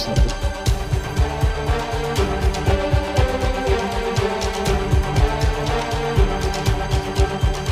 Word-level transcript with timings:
something. 0.00 0.32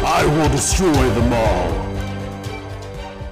I 0.04 0.26
will 0.26 0.48
destroy 0.50 0.92
them 0.92 1.32
all. 1.32 1.88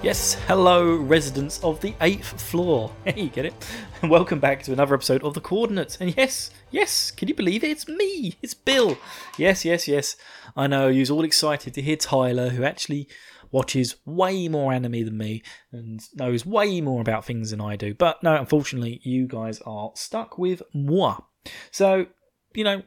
Yes, 0.02 0.34
hello, 0.46 0.94
residents 0.94 1.62
of 1.64 1.80
the 1.80 1.94
eighth 2.00 2.40
floor. 2.40 2.92
Hey, 3.04 3.22
you 3.22 3.28
get 3.28 3.44
it? 3.44 3.54
And 4.02 4.10
welcome 4.18 4.38
back 4.38 4.62
to 4.62 4.72
another 4.72 4.94
episode 4.94 5.24
of 5.24 5.34
The 5.34 5.40
Coordinates. 5.40 5.96
And 6.00 6.16
yes, 6.16 6.50
yes, 6.70 7.10
can 7.10 7.28
you 7.28 7.34
believe 7.34 7.64
it? 7.64 7.70
It's 7.70 7.88
me, 7.88 8.36
it's 8.40 8.54
Bill. 8.54 8.96
Yes, 9.36 9.64
yes, 9.64 9.88
yes. 9.88 10.16
I 10.56 10.68
know 10.68 10.88
you're 10.88 11.10
all 11.10 11.24
excited 11.24 11.74
to 11.74 11.82
hear 11.82 11.96
Tyler, 11.96 12.50
who 12.50 12.62
actually 12.62 13.08
watches 13.50 13.96
way 14.04 14.48
more 14.48 14.72
anime 14.72 15.04
than 15.04 15.16
me 15.18 15.42
and 15.72 16.00
knows 16.14 16.44
way 16.46 16.80
more 16.80 17.00
about 17.00 17.24
things 17.24 17.50
than 17.50 17.60
I 17.60 17.76
do. 17.76 17.94
But 17.94 18.22
no, 18.22 18.36
unfortunately, 18.36 19.00
you 19.02 19.26
guys 19.26 19.60
are 19.66 19.92
stuck 19.94 20.38
with 20.38 20.62
moi. 20.72 21.18
So, 21.70 22.06
you 22.54 22.64
know, 22.64 22.82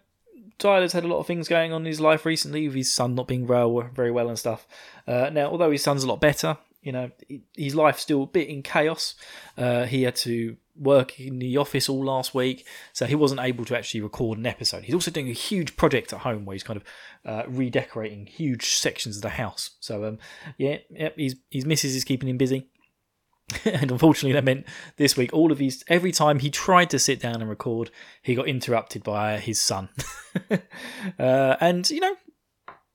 Tyler's 0.57 0.93
had 0.93 1.05
a 1.05 1.07
lot 1.07 1.19
of 1.19 1.27
things 1.27 1.47
going 1.47 1.71
on 1.71 1.81
in 1.81 1.87
his 1.87 2.01
life 2.01 2.25
recently, 2.25 2.67
with 2.67 2.75
his 2.75 2.91
son 2.91 3.15
not 3.15 3.27
being 3.27 3.47
very 3.47 4.11
well 4.11 4.27
and 4.27 4.37
stuff. 4.37 4.67
Uh, 5.07 5.29
now, 5.31 5.47
although 5.47 5.71
his 5.71 5.83
son's 5.83 6.03
a 6.03 6.07
lot 6.07 6.19
better, 6.19 6.57
you 6.81 6.91
know, 6.91 7.11
his 7.55 7.75
life's 7.75 8.01
still 8.01 8.23
a 8.23 8.27
bit 8.27 8.49
in 8.49 8.61
chaos. 8.61 9.15
Uh, 9.57 9.85
he 9.85 10.03
had 10.03 10.15
to 10.17 10.57
work 10.79 11.19
in 11.19 11.39
the 11.39 11.57
office 11.57 11.89
all 11.89 12.03
last 12.03 12.33
week, 12.33 12.65
so 12.93 13.05
he 13.05 13.15
wasn't 13.15 13.41
able 13.41 13.65
to 13.65 13.77
actually 13.77 14.01
record 14.01 14.37
an 14.37 14.45
episode. 14.45 14.85
He's 14.85 14.95
also 14.95 15.11
doing 15.11 15.29
a 15.29 15.33
huge 15.33 15.75
project 15.75 16.13
at 16.13 16.19
home 16.19 16.45
where 16.45 16.53
he's 16.53 16.63
kind 16.63 16.77
of 16.77 16.83
uh, 17.25 17.43
redecorating 17.47 18.25
huge 18.25 18.75
sections 18.75 19.17
of 19.17 19.21
the 19.21 19.29
house. 19.29 19.71
So, 19.79 20.05
um, 20.05 20.17
yeah, 20.57 20.77
yeah, 20.89 21.09
his 21.15 21.35
his 21.49 21.65
missus 21.65 21.95
is 21.95 22.03
keeping 22.03 22.29
him 22.29 22.37
busy. 22.37 22.69
and 23.65 23.91
unfortunately, 23.91 24.33
that 24.33 24.43
meant 24.43 24.65
this 24.97 25.17
week 25.17 25.33
all 25.33 25.51
of 25.51 25.59
his 25.59 25.83
every 25.87 26.11
time 26.11 26.39
he 26.39 26.49
tried 26.49 26.89
to 26.91 26.99
sit 26.99 27.19
down 27.19 27.41
and 27.41 27.49
record, 27.49 27.91
he 28.21 28.35
got 28.35 28.47
interrupted 28.47 29.03
by 29.03 29.39
his 29.39 29.59
son. 29.59 29.89
uh, 31.19 31.55
and 31.59 31.89
you 31.89 31.99
know, 31.99 32.15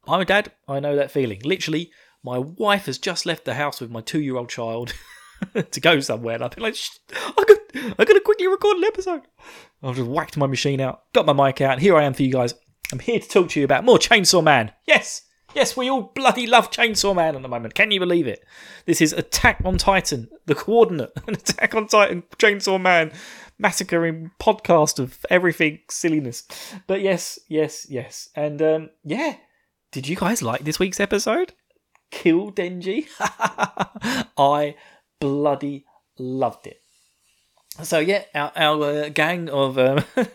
I'm 0.07 0.21
a 0.21 0.25
dad. 0.25 0.53
I 0.69 0.81
know 0.81 0.97
that 0.97 1.11
feeling. 1.11 1.41
Literally, 1.45 1.91
my 2.23 2.39
wife 2.39 2.87
has 2.87 2.99
just 2.99 3.27
left 3.27 3.45
the 3.45 3.55
house 3.55 3.81
with 3.81 3.91
my 3.91 4.01
two-year-old 4.01 4.49
child 4.49 4.95
to 5.71 5.81
go 5.81 6.01
somewhere, 6.01 6.35
and 6.35 6.45
I've 6.45 6.51
been 6.51 6.63
like, 6.63 6.77
I 7.13 7.45
got, 7.47 7.59
I 7.99 8.05
got 8.05 8.15
to 8.15 8.21
quickly 8.21 8.47
record 8.47 8.77
an 8.77 8.85
episode. 8.85 9.23
I've 9.83 9.97
just 9.97 10.09
whacked 10.09 10.37
my 10.37 10.47
machine 10.47 10.81
out, 10.81 11.03
got 11.13 11.27
my 11.27 11.33
mic 11.33 11.61
out, 11.61 11.79
here 11.79 11.97
I 11.97 12.05
am 12.05 12.15
for 12.15 12.23
you 12.23 12.33
guys. 12.33 12.55
I'm 12.93 12.99
here 12.99 13.21
to 13.21 13.29
talk 13.29 13.49
to 13.51 13.61
you 13.61 13.65
about 13.65 13.85
more 13.85 13.99
Chainsaw 13.99 14.43
Man. 14.43 14.73
Yes, 14.87 15.23
yes, 15.55 15.77
we 15.77 15.89
all 15.89 16.13
bloody 16.15 16.47
love 16.47 16.71
Chainsaw 16.71 17.15
Man 17.15 17.37
at 17.37 17.43
the 17.43 17.49
moment. 17.49 17.75
Can 17.75 17.91
you 17.91 18.01
believe 18.01 18.27
it? 18.27 18.45
This 18.87 19.01
is 19.01 19.13
Attack 19.13 19.63
on 19.65 19.79
Titan, 19.79 20.29
the 20.47 20.55
coordinate, 20.55 21.13
an 21.27 21.35
Attack 21.35 21.75
on 21.75 21.87
Titan, 21.87 22.25
Chainsaw 22.39 22.81
Man, 22.81 23.13
massacring 23.59 24.33
podcast 24.41 24.99
of 24.99 25.25
everything 25.31 25.81
silliness. 25.89 26.45
But 26.87 27.01
yes, 27.01 27.39
yes, 27.49 27.87
yes, 27.89 28.29
and 28.35 28.61
um, 28.61 28.91
yeah. 29.05 29.37
Did 29.93 30.09
you 30.09 30.17
guys 30.17 30.43
like 30.43 30.65
this 30.65 30.81
week's 30.81 30.99
episode? 30.99 31.53
Kill 32.11 32.51
Denji? 32.51 33.07
I 34.37 34.75
bloody 35.25 35.87
loved 36.19 36.67
it. 36.67 36.83
So 37.83 37.99
yeah, 37.99 38.25
our, 38.35 38.53
our 38.55 38.83
uh, 38.83 39.09
gang 39.09 39.49
of 39.49 39.79
um, 39.79 40.05
uh, 40.17 40.27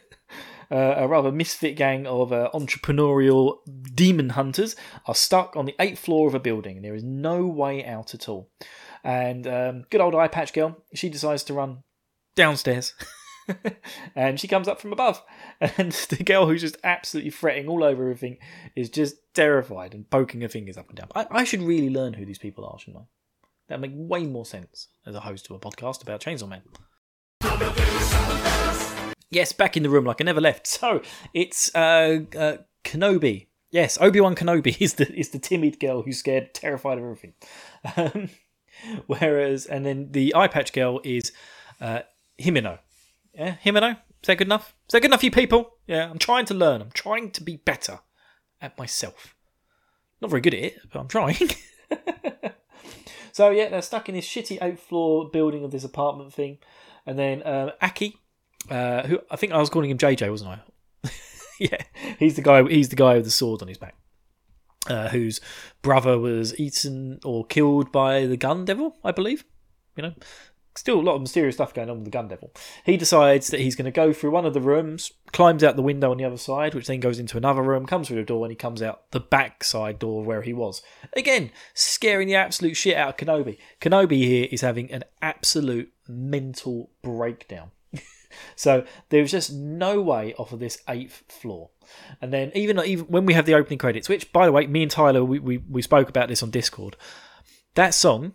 a 0.71 1.07
rather 1.07 1.31
misfit 1.31 1.75
gang 1.75 2.07
of 2.07 2.33
uh, 2.33 2.49
entrepreneurial 2.55 3.59
demon 3.93 4.29
hunters 4.29 4.75
are 5.05 5.13
stuck 5.13 5.55
on 5.55 5.65
the 5.65 5.75
eighth 5.79 5.99
floor 5.99 6.27
of 6.27 6.33
a 6.33 6.39
building, 6.39 6.77
and 6.77 6.83
there 6.83 6.95
is 6.95 7.03
no 7.03 7.45
way 7.45 7.85
out 7.85 8.15
at 8.15 8.27
all. 8.27 8.49
And 9.03 9.45
um, 9.45 9.85
good 9.91 10.01
old 10.01 10.15
eye 10.15 10.27
patch 10.27 10.53
girl, 10.53 10.83
she 10.95 11.07
decides 11.07 11.43
to 11.43 11.53
run 11.53 11.83
downstairs. 12.35 12.95
and 14.15 14.39
she 14.39 14.47
comes 14.47 14.67
up 14.67 14.81
from 14.81 14.91
above, 14.91 15.21
and 15.61 15.91
the 16.09 16.23
girl 16.23 16.47
who's 16.47 16.61
just 16.61 16.77
absolutely 16.83 17.29
fretting 17.29 17.67
all 17.67 17.83
over 17.83 18.01
everything 18.01 18.39
is 18.75 18.89
just 18.89 19.17
terrified 19.35 19.93
and 19.93 20.09
poking 20.09 20.41
her 20.41 20.49
fingers 20.49 20.77
up 20.77 20.89
and 20.89 20.97
down. 20.97 21.09
I, 21.13 21.27
I 21.29 21.43
should 21.43 21.61
really 21.61 21.91
learn 21.91 22.13
who 22.13 22.25
these 22.25 22.39
people 22.39 22.65
are, 22.65 22.79
shouldn't 22.79 23.03
I? 23.03 23.05
That'd 23.69 23.81
make 23.81 23.91
way 23.93 24.25
more 24.25 24.45
sense 24.45 24.87
as 25.05 25.13
a 25.13 25.19
host 25.19 25.45
to 25.45 25.55
a 25.55 25.59
podcast 25.59 26.01
about 26.01 26.21
Chainsaw 26.21 26.49
Man. 26.49 26.63
Yes, 29.29 29.53
back 29.53 29.77
in 29.77 29.83
the 29.83 29.89
room 29.89 30.05
like 30.05 30.19
I 30.19 30.23
never 30.23 30.41
left. 30.41 30.67
So 30.79 31.01
it's 31.33 31.73
uh, 31.75 32.21
uh, 32.35 32.57
Kenobi. 32.83 33.47
Yes, 33.69 33.99
Obi 34.01 34.19
Wan 34.19 34.35
Kenobi 34.35 34.75
is 34.81 34.95
the 34.95 35.13
is 35.13 35.29
the 35.29 35.37
timid 35.37 35.79
girl 35.79 36.01
who's 36.01 36.17
scared, 36.17 36.55
terrified 36.55 36.97
of 36.97 37.03
everything. 37.03 37.33
Um, 37.95 38.29
whereas, 39.05 39.67
and 39.67 39.85
then 39.85 40.11
the 40.11 40.33
eye 40.35 40.47
patch 40.47 40.73
girl 40.73 40.99
is 41.03 41.31
uh, 41.79 41.99
Himeno. 42.39 42.79
Yeah, 43.35 43.55
Himeno. 43.63 43.91
Is 43.91 44.27
that 44.27 44.37
good 44.39 44.47
enough? 44.47 44.73
Is 44.87 44.93
that 44.93 45.01
good 45.01 45.09
enough, 45.09 45.23
you 45.23 45.29
people? 45.29 45.77
Yeah, 45.85 46.09
I'm 46.09 46.17
trying 46.17 46.45
to 46.45 46.55
learn. 46.55 46.81
I'm 46.81 46.91
trying 46.91 47.29
to 47.31 47.43
be 47.43 47.57
better 47.57 47.99
at 48.59 48.77
myself. 48.79 49.35
Not 50.21 50.31
very 50.31 50.41
good 50.41 50.55
at 50.55 50.63
it, 50.63 50.79
but 50.91 50.99
I'm 50.99 51.07
trying. 51.07 51.37
so 53.39 53.51
yeah, 53.51 53.69
they're 53.69 53.81
stuck 53.81 54.09
in 54.09 54.15
this 54.15 54.27
shitty 54.27 54.61
eighth 54.61 54.81
floor 54.81 55.29
building 55.29 55.63
of 55.63 55.71
this 55.71 55.85
apartment 55.85 56.33
thing, 56.33 56.57
and 57.05 57.17
then 57.17 57.41
um, 57.47 57.71
Aki, 57.81 58.17
uh, 58.69 59.03
who 59.03 59.21
I 59.31 59.37
think 59.37 59.53
I 59.53 59.59
was 59.59 59.69
calling 59.69 59.89
him 59.89 59.97
JJ, 59.97 60.29
wasn't 60.29 60.49
I? 60.49 61.09
yeah, 61.61 61.81
he's 62.17 62.35
the 62.35 62.41
guy. 62.41 62.67
He's 62.67 62.89
the 62.89 62.97
guy 62.97 63.15
with 63.15 63.23
the 63.23 63.31
sword 63.31 63.61
on 63.61 63.69
his 63.69 63.77
back, 63.77 63.95
uh, 64.89 65.07
whose 65.07 65.39
brother 65.81 66.19
was 66.19 66.59
eaten 66.59 67.21
or 67.23 67.45
killed 67.45 67.93
by 67.93 68.25
the 68.25 68.35
gun 68.35 68.65
devil, 68.65 68.97
I 69.05 69.13
believe. 69.13 69.45
You 69.95 70.03
know, 70.03 70.13
still 70.75 70.99
a 70.99 71.01
lot 71.01 71.15
of 71.15 71.21
mysterious 71.21 71.55
stuff 71.55 71.73
going 71.73 71.89
on 71.89 71.97
with 71.97 72.05
the 72.05 72.11
gun 72.11 72.27
devil. 72.27 72.53
He 72.85 72.97
decides 72.97 73.47
that 73.47 73.59
he's 73.59 73.75
going 73.75 73.85
to 73.85 73.91
go 73.91 74.13
through 74.13 74.31
one 74.31 74.45
of 74.45 74.53
the 74.53 74.61
rooms, 74.61 75.11
climbs 75.31 75.63
out 75.63 75.75
the 75.75 75.81
window 75.81 76.11
on 76.11 76.17
the 76.17 76.25
other 76.25 76.37
side, 76.37 76.73
which 76.73 76.87
then 76.87 76.99
goes 76.99 77.19
into 77.19 77.37
another 77.37 77.61
room, 77.61 77.85
comes 77.85 78.07
through 78.07 78.17
the 78.17 78.23
door, 78.23 78.45
and 78.45 78.51
he 78.51 78.55
comes 78.55 78.81
out 78.81 79.11
the 79.11 79.19
back 79.19 79.63
side 79.63 79.99
door 79.99 80.23
where 80.23 80.41
he 80.41 80.53
was. 80.53 80.81
Again, 81.13 81.51
scaring 81.73 82.27
the 82.27 82.35
absolute 82.35 82.75
shit 82.75 82.95
out 82.95 83.09
of 83.09 83.17
Kenobi. 83.17 83.57
Kenobi 83.81 84.17
here 84.17 84.47
is 84.51 84.61
having 84.61 84.91
an 84.91 85.03
absolute 85.21 85.91
mental 86.07 86.91
breakdown. 87.01 87.71
so 88.55 88.85
there's 89.09 89.31
just 89.31 89.51
no 89.51 90.01
way 90.01 90.33
off 90.35 90.53
of 90.53 90.59
this 90.59 90.81
eighth 90.87 91.23
floor. 91.27 91.69
And 92.21 92.31
then 92.31 92.51
even 92.53 92.79
even 92.79 93.05
when 93.05 93.25
we 93.25 93.33
have 93.33 93.45
the 93.45 93.55
opening 93.55 93.79
credits, 93.79 94.07
which 94.07 94.31
by 94.31 94.45
the 94.45 94.51
way, 94.51 94.67
me 94.67 94.83
and 94.83 94.91
Tyler 94.91 95.23
we, 95.23 95.39
we, 95.39 95.57
we 95.57 95.81
spoke 95.81 96.09
about 96.09 96.27
this 96.27 96.43
on 96.43 96.51
Discord. 96.51 96.95
That 97.75 97.93
song 97.93 98.33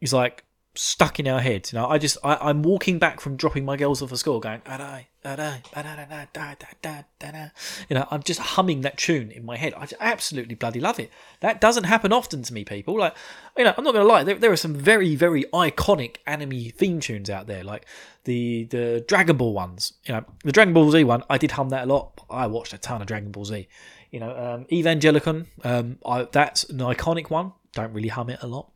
is 0.00 0.12
like 0.12 0.43
stuck 0.74 1.20
in 1.20 1.28
our 1.28 1.40
heads. 1.40 1.72
You 1.72 1.78
know, 1.78 1.86
I 1.86 1.98
just 1.98 2.18
I, 2.24 2.36
I'm 2.40 2.62
walking 2.62 2.98
back 2.98 3.20
from 3.20 3.36
dropping 3.36 3.64
my 3.64 3.76
girls 3.76 4.02
off 4.02 4.12
at 4.12 4.18
school, 4.18 4.40
going 4.40 4.60
"Arai, 4.60 5.06
arai, 5.24 5.62
ba-da-da-da, 5.72 7.50
you 7.88 7.94
know, 7.94 8.06
I'm 8.10 8.22
just 8.22 8.40
humming 8.40 8.80
that 8.82 8.98
tune 8.98 9.30
in 9.30 9.44
my 9.44 9.56
head. 9.56 9.74
I 9.74 9.86
absolutely 10.00 10.54
bloody 10.54 10.80
love 10.80 10.98
it. 10.98 11.10
That 11.40 11.60
doesn't 11.60 11.84
happen 11.84 12.12
often 12.12 12.42
to 12.42 12.52
me, 12.52 12.64
people. 12.64 12.98
Like, 12.98 13.14
you 13.56 13.64
know, 13.64 13.74
I'm 13.76 13.84
not 13.84 13.94
gonna 13.94 14.04
lie, 14.04 14.24
there, 14.24 14.34
there 14.36 14.52
are 14.52 14.56
some 14.56 14.74
very 14.74 15.14
very 15.14 15.44
iconic 15.52 16.16
anime 16.26 16.70
theme 16.70 17.00
tunes 17.00 17.30
out 17.30 17.46
there, 17.46 17.64
like 17.64 17.86
the 18.24 18.64
the 18.64 19.04
Dragon 19.06 19.36
Ball 19.36 19.52
ones. 19.52 19.92
You 20.06 20.14
know, 20.14 20.24
the 20.44 20.52
Dragon 20.52 20.74
Ball 20.74 20.90
Z 20.90 21.04
one, 21.04 21.22
I 21.30 21.38
did 21.38 21.52
hum 21.52 21.68
that 21.70 21.84
a 21.84 21.86
lot. 21.86 22.20
I 22.28 22.46
watched 22.46 22.72
a 22.72 22.78
ton 22.78 23.00
of 23.00 23.06
Dragon 23.06 23.30
Ball 23.30 23.44
Z. 23.44 23.68
You 24.10 24.20
know, 24.20 24.30
um, 24.30 24.64
Evangelion, 24.66 25.46
um, 25.64 25.98
I, 26.06 26.22
that's 26.30 26.64
an 26.64 26.78
iconic 26.78 27.30
one. 27.30 27.52
Don't 27.72 27.92
really 27.92 28.08
hum 28.08 28.30
it 28.30 28.38
a 28.42 28.46
lot 28.46 28.70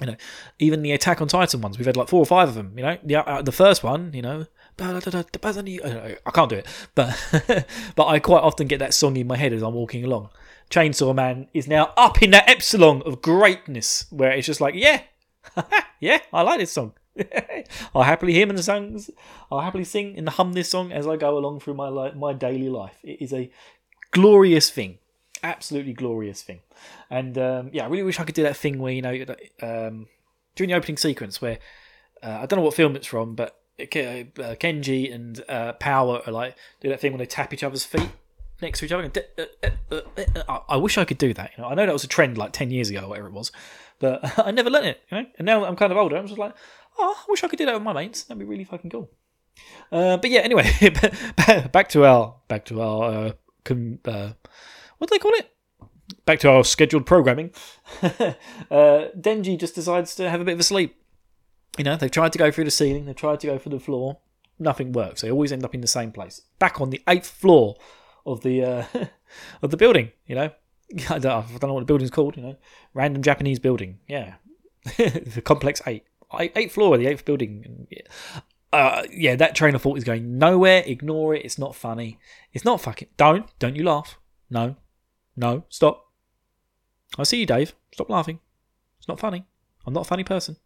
you 0.00 0.06
know, 0.06 0.16
even 0.58 0.82
the 0.82 0.92
Attack 0.92 1.20
on 1.20 1.28
Titan 1.28 1.60
ones, 1.60 1.78
we've 1.78 1.86
had 1.86 1.96
like 1.96 2.08
four 2.08 2.20
or 2.20 2.26
five 2.26 2.48
of 2.48 2.54
them. 2.54 2.72
You 2.76 2.82
know, 2.82 2.98
the 3.02 3.16
uh, 3.16 3.42
the 3.42 3.52
first 3.52 3.84
one, 3.84 4.12
you 4.14 4.22
know, 4.22 4.46
I 4.80 6.30
can't 6.32 6.48
do 6.48 6.56
it, 6.56 6.66
but 6.94 7.66
but 7.96 8.06
I 8.06 8.18
quite 8.18 8.42
often 8.42 8.66
get 8.66 8.78
that 8.78 8.94
song 8.94 9.16
in 9.16 9.26
my 9.26 9.36
head 9.36 9.52
as 9.52 9.62
I'm 9.62 9.74
walking 9.74 10.04
along. 10.04 10.30
Chainsaw 10.70 11.14
Man 11.14 11.48
is 11.52 11.68
now 11.68 11.92
up 11.96 12.22
in 12.22 12.30
that 12.30 12.48
epsilon 12.48 13.02
of 13.02 13.20
greatness, 13.20 14.06
where 14.10 14.32
it's 14.32 14.46
just 14.46 14.60
like, 14.60 14.74
yeah, 14.74 15.02
yeah, 16.00 16.18
I 16.32 16.42
like 16.42 16.60
this 16.60 16.72
song. 16.72 16.94
I'll 17.94 18.02
happily 18.02 18.40
and 18.40 18.56
the 18.56 18.62
songs. 18.62 19.10
I'll 19.50 19.60
happily 19.60 19.84
sing 19.84 20.16
and 20.16 20.26
hum 20.30 20.54
this 20.54 20.70
song 20.70 20.92
as 20.92 21.06
I 21.06 21.16
go 21.16 21.36
along 21.36 21.60
through 21.60 21.74
my 21.74 22.12
my 22.12 22.32
daily 22.32 22.70
life. 22.70 22.96
It 23.02 23.20
is 23.20 23.34
a 23.34 23.50
glorious 24.10 24.70
thing 24.70 24.98
absolutely 25.42 25.92
glorious 25.92 26.42
thing. 26.42 26.60
And 27.10 27.36
um, 27.38 27.70
yeah, 27.72 27.84
I 27.84 27.88
really 27.88 28.02
wish 28.02 28.20
I 28.20 28.24
could 28.24 28.34
do 28.34 28.42
that 28.44 28.56
thing 28.56 28.78
where 28.78 28.92
you 28.92 29.02
know 29.02 29.24
um, 29.62 30.06
during 30.54 30.70
the 30.70 30.74
opening 30.74 30.96
sequence 30.96 31.40
where 31.40 31.58
uh, 32.22 32.38
I 32.42 32.46
don't 32.46 32.58
know 32.58 32.64
what 32.64 32.74
film 32.74 32.96
it's 32.96 33.06
from, 33.06 33.34
but 33.34 33.58
uh, 33.80 33.84
Kenji 33.84 35.12
and 35.12 35.42
uh, 35.48 35.72
Power 35.74 36.22
are 36.26 36.32
like 36.32 36.56
do 36.80 36.88
that 36.88 37.00
thing 37.00 37.12
when 37.12 37.18
they 37.18 37.26
tap 37.26 37.52
each 37.52 37.64
other's 37.64 37.84
feet 37.84 38.10
next 38.60 38.78
to 38.78 38.84
each 38.84 38.92
other. 38.92 39.10
Uh, 39.90 40.58
I 40.68 40.76
wish 40.76 40.98
I 40.98 41.04
could 41.04 41.18
do 41.18 41.34
that. 41.34 41.52
You 41.56 41.62
know, 41.62 41.68
I 41.68 41.74
know 41.74 41.86
that 41.86 41.92
was 41.92 42.04
a 42.04 42.08
trend 42.08 42.38
like 42.38 42.52
ten 42.52 42.70
years 42.70 42.90
ago, 42.90 43.02
or 43.02 43.08
whatever 43.08 43.28
it 43.28 43.34
was, 43.34 43.52
but 43.98 44.38
I 44.46 44.50
never 44.50 44.70
learned 44.70 44.86
it. 44.86 45.00
You 45.10 45.18
know, 45.18 45.26
and 45.38 45.46
now 45.46 45.64
I'm 45.64 45.76
kind 45.76 45.92
of 45.92 45.98
older. 45.98 46.16
I'm 46.16 46.26
just 46.26 46.38
like, 46.38 46.54
oh, 46.98 47.16
I 47.18 47.24
wish 47.28 47.42
I 47.42 47.48
could 47.48 47.58
do 47.58 47.66
that 47.66 47.74
with 47.74 47.82
my 47.82 47.92
mates. 47.92 48.24
That'd 48.24 48.38
be 48.38 48.44
really 48.44 48.64
fucking 48.64 48.90
cool. 48.90 49.10
Uh, 49.90 50.16
but 50.16 50.30
yeah, 50.30 50.40
anyway, 50.40 50.70
back 51.72 51.88
to 51.90 52.04
our 52.04 52.36
back 52.48 52.64
to 52.66 52.80
our 52.80 53.12
uh, 53.12 53.32
com- 53.64 53.98
uh, 54.04 54.30
what 55.02 55.10
do 55.10 55.16
they 55.16 55.18
call 55.18 55.32
it? 55.34 55.50
Back 56.26 56.38
to 56.40 56.48
our 56.48 56.62
scheduled 56.62 57.06
programming. 57.06 57.50
uh, 58.02 58.28
Denji 58.70 59.58
just 59.58 59.74
decides 59.74 60.14
to 60.14 60.30
have 60.30 60.40
a 60.40 60.44
bit 60.44 60.54
of 60.54 60.60
a 60.60 60.62
sleep. 60.62 60.94
You 61.76 61.82
know, 61.82 61.96
they've 61.96 62.08
tried 62.08 62.30
to 62.34 62.38
go 62.38 62.52
through 62.52 62.66
the 62.66 62.70
ceiling, 62.70 63.06
they've 63.06 63.16
tried 63.16 63.40
to 63.40 63.48
go 63.48 63.58
for 63.58 63.68
the 63.68 63.80
floor. 63.80 64.18
nothing 64.60 64.92
works. 64.92 65.22
They 65.22 65.30
always 65.32 65.50
end 65.50 65.64
up 65.64 65.74
in 65.74 65.80
the 65.80 65.88
same 65.88 66.12
place, 66.12 66.42
back 66.60 66.80
on 66.80 66.90
the 66.90 67.02
eighth 67.08 67.26
floor 67.26 67.74
of 68.24 68.42
the 68.42 68.62
uh, 68.62 68.84
of 69.62 69.72
the 69.72 69.76
building. 69.76 70.12
You 70.26 70.36
know, 70.36 70.50
I 71.10 71.18
don't, 71.18 71.26
I 71.26 71.58
don't 71.58 71.64
know 71.64 71.74
what 71.74 71.80
the 71.80 71.86
building's 71.86 72.12
called. 72.12 72.36
You 72.36 72.44
know, 72.44 72.56
random 72.94 73.22
Japanese 73.22 73.58
building. 73.58 73.98
Yeah, 74.06 74.34
the 74.98 75.42
complex 75.44 75.82
eight, 75.84 76.04
eighth 76.38 76.74
floor 76.74 76.94
of 76.94 77.00
the 77.00 77.08
eighth 77.08 77.24
building. 77.24 77.88
Uh, 78.72 79.02
yeah, 79.10 79.34
that 79.34 79.56
train 79.56 79.74
of 79.74 79.82
thought 79.82 79.98
is 79.98 80.04
going 80.04 80.38
nowhere. 80.38 80.84
Ignore 80.86 81.34
it. 81.34 81.44
It's 81.44 81.58
not 81.58 81.74
funny. 81.74 82.20
It's 82.52 82.64
not 82.64 82.80
fucking. 82.80 83.08
Don't 83.16 83.46
don't 83.58 83.74
you 83.74 83.82
laugh. 83.82 84.20
No, 84.48 84.76
no, 85.36 85.64
stop. 85.68 86.06
I 87.18 87.24
see 87.24 87.40
you, 87.40 87.46
Dave. 87.46 87.74
Stop 87.92 88.10
laughing. 88.10 88.40
It's 88.98 89.08
not 89.08 89.20
funny. 89.20 89.44
I'm 89.86 89.92
not 89.92 90.02
a 90.02 90.08
funny 90.08 90.24
person. 90.24 90.56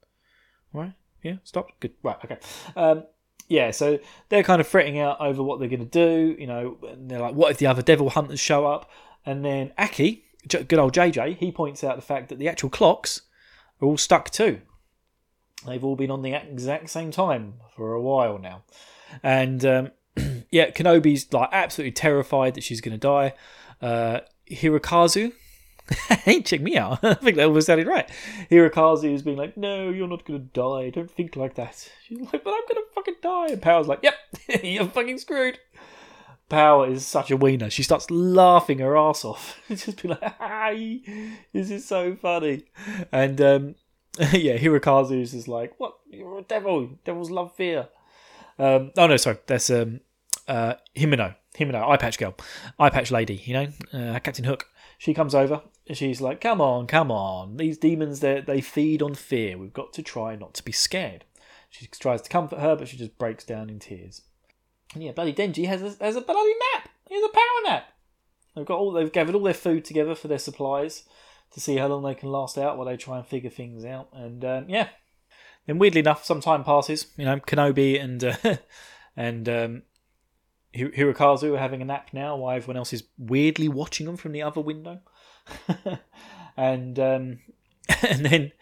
All 0.75 0.83
right? 0.83 0.93
Yeah, 1.23 1.37
stop. 1.45 1.71
Good. 1.81 1.93
Right, 2.03 2.17
okay. 2.25 2.39
Um, 2.77 3.05
yeah, 3.49 3.71
so 3.71 3.99
they're 4.29 4.43
kind 4.43 4.61
of 4.61 4.67
fretting 4.67 4.99
out 4.99 5.21
over 5.21 5.43
what 5.43 5.59
they're 5.59 5.69
going 5.69 5.81
to 5.81 5.87
do. 5.87 6.37
You 6.39 6.47
know, 6.47 6.79
they're 6.97 7.21
like, 7.21 7.35
what 7.35 7.51
if 7.51 7.59
the 7.59 7.67
other 7.67 7.83
devil 7.83 8.11
hunters 8.11 8.41
show 8.41 8.67
up? 8.67 8.91
And 9.25 9.45
then 9.45 9.73
Aki, 9.79 10.25
good 10.49 10.75
old 10.75 10.95
JJ, 10.95 11.37
he 11.39 11.51
points 11.51 11.83
out 11.83 11.97
the 11.97 12.03
fact 12.03 12.29
that 12.29 12.39
the 12.39 12.49
actual 12.49 12.71
clocks 12.71 13.23
are 13.81 13.87
all 13.87 13.97
stuck 13.97 14.31
too. 14.31 14.61
They've 15.67 15.83
all 15.83 15.97
been 15.97 16.11
on 16.11 16.23
the 16.23 16.35
exact 16.35 16.91
same 16.91 17.11
time 17.11 17.55
for 17.75 17.93
a 17.93 18.01
while 18.01 18.39
now. 18.39 18.63
And 19.23 19.65
um, 19.65 19.91
yeah, 20.51 20.71
Kenobi's 20.71 21.33
like 21.33 21.49
absolutely 21.53 21.93
terrified 21.93 22.55
that 22.55 22.65
she's 22.65 22.81
going 22.81 22.99
to 22.99 22.99
die. 22.99 23.35
Uh, 23.81 24.21
Hirokazu, 24.51 25.33
hey, 26.25 26.43
check 26.43 26.61
me 26.61 26.77
out. 26.77 26.99
I 27.05 27.15
think 27.15 27.37
that 27.37 27.51
was 27.51 27.67
sounded 27.67 27.87
right. 27.87 28.09
Hirokazu 28.51 29.13
is 29.13 29.23
being 29.23 29.37
like, 29.37 29.57
no, 29.57 29.91
you're 29.91 30.09
not 30.09 30.25
going 30.25 30.41
to 30.41 30.47
die. 30.47 30.91
Don't 30.91 31.11
think 31.11 31.37
like 31.37 31.55
that. 31.55 31.89
She's 32.07 32.21
like, 32.21 32.45
but 32.45 32.51
I'm 32.51 32.63
going 32.69 32.75
to 32.75 32.85
fucking 32.95 33.15
die. 33.23 33.47
And 33.51 33.63
Power's 33.63 33.87
like, 33.87 34.01
yep, 34.03 34.15
you're 34.63 34.87
fucking 34.87 35.19
screwed. 35.19 35.59
Power 36.49 36.89
is 36.89 37.05
such 37.05 37.31
a 37.31 37.37
wiener. 37.37 37.71
She 37.71 37.83
starts 37.83 38.11
laughing 38.11 38.79
her 38.79 38.97
ass 38.97 39.25
off. 39.25 39.61
Just 39.69 40.03
be 40.03 40.09
like, 40.09 40.23
hi, 40.23 41.01
this 41.53 41.71
is 41.71 41.85
so 41.85 42.15
funny. 42.15 42.65
And 43.11 43.41
um, 43.41 43.75
yeah, 44.19 44.57
Hirokazu 44.57 45.21
is 45.21 45.49
like, 45.49 45.75
what? 45.79 45.95
You're 46.09 46.39
a 46.39 46.43
devil. 46.43 46.91
Devils 47.05 47.31
love 47.31 47.55
fear. 47.57 47.89
Um, 48.59 48.93
oh 48.97 49.07
no, 49.07 49.17
sorry. 49.17 49.39
That's 49.47 49.71
um, 49.71 50.01
uh, 50.47 50.75
Himeno. 50.97 51.35
Himeno, 51.59 51.89
eye 51.89 51.97
patch 51.97 52.19
girl, 52.19 52.35
eye 52.79 52.91
patch 52.91 53.11
lady. 53.11 53.43
You 53.45 53.55
know, 53.55 53.67
uh, 53.93 54.19
Captain 54.21 54.45
Hook. 54.45 54.69
She 54.99 55.13
comes 55.13 55.35
over 55.35 55.61
and 55.87 55.97
she's 55.97 56.21
like, 56.21 56.41
"Come 56.41 56.61
on, 56.61 56.87
come 56.87 57.11
on! 57.11 57.57
These 57.57 57.79
demons, 57.79 58.21
they 58.21 58.41
they 58.41 58.61
feed 58.61 59.03
on 59.03 59.15
fear. 59.15 59.59
We've 59.59 59.73
got 59.73 59.93
to 59.95 60.03
try 60.03 60.37
not 60.37 60.55
to 60.55 60.63
be 60.63 60.73
scared." 60.73 61.25
She 61.69 61.87
tries 61.87 62.23
to 62.23 62.31
comfort 62.31 62.61
her, 62.61 62.77
but 62.77 62.89
she 62.89 62.97
just 62.97 63.19
breaks 63.19 63.45
down 63.45 63.69
in 63.69 63.79
tears. 63.79 64.23
And 64.95 65.03
yeah, 65.03 65.13
bloody 65.13 65.35
Denji 65.35 65.67
has 65.67 65.83
a, 65.83 66.03
has 66.03 66.17
a 66.17 66.21
bloody 66.21 66.55
nap. 66.75 66.89
He 67.09 67.15
has 67.15 67.25
a 67.25 67.33
power 67.33 67.73
nap. 67.73 67.93
They've 68.55 68.65
got 68.65 68.79
all 68.79 68.93
they've 68.93 69.13
gathered 69.13 69.35
all 69.35 69.43
their 69.43 69.55
food 69.55 69.85
together 69.85 70.15
for 70.15 70.29
their 70.29 70.39
supplies 70.39 71.03
to 71.53 71.61
see 71.61 71.77
how 71.77 71.89
long 71.89 72.03
they 72.03 72.15
can 72.15 72.31
last 72.31 72.57
out 72.57 72.77
while 72.77 72.87
they 72.87 72.97
try 72.97 73.19
and 73.19 73.27
figure 73.27 73.51
things 73.51 73.85
out. 73.85 74.09
And 74.13 74.45
um, 74.45 74.65
yeah, 74.69 74.89
then 75.67 75.79
weirdly 75.79 76.01
enough, 76.01 76.25
some 76.25 76.41
time 76.41 76.65
passes. 76.65 77.07
You 77.17 77.27
know, 77.27 77.37
Kenobi 77.41 78.03
and 78.03 78.25
uh, 78.25 78.37
and 79.17 79.49
um, 79.49 79.83
Hirokazu 80.77 81.55
are 81.55 81.59
having 81.59 81.83
a 81.83 81.85
nap 81.85 82.11
now 82.13 82.37
while 82.37 82.57
everyone 82.57 82.77
else 82.77 82.93
is 82.93 83.05
weirdly 83.19 83.69
watching 83.69 84.07
them 84.07 84.17
from 84.17 84.33
the 84.33 84.43
other 84.43 84.61
window. 84.61 85.01
and 86.57 86.99
um, 86.99 87.39
and 88.03 88.25
then 88.27 88.53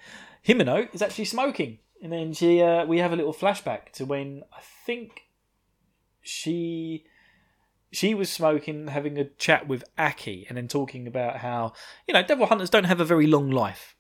Himeno 0.47 0.93
is 0.95 1.03
actually 1.03 1.27
smoking. 1.27 1.79
And 2.03 2.13
then 2.13 2.33
she 2.33 2.61
uh, 2.61 2.85
we 2.85 2.99
have 2.99 3.13
a 3.13 3.17
little 3.17 3.35
flashback 3.35 3.91
to 3.93 4.05
when 4.05 4.43
I 4.53 4.61
think 4.85 5.23
she 6.21 7.05
she 7.93 8.15
was 8.15 8.31
smoking, 8.31 8.89
having 8.89 9.19
a 9.19 9.25
chat 9.25 9.69
with 9.69 9.85
Aki, 9.97 10.47
and 10.49 10.59
then 10.59 10.69
talking 10.69 11.07
about 11.07 11.39
how 11.39 11.73
you 12.07 12.15
know 12.15 12.23
devil 12.23 12.47
hunters 12.47 12.71
don't 12.71 12.85
have 12.85 13.01
a 13.01 13.05
very 13.05 13.27
long 13.27 13.51
life. 13.51 13.97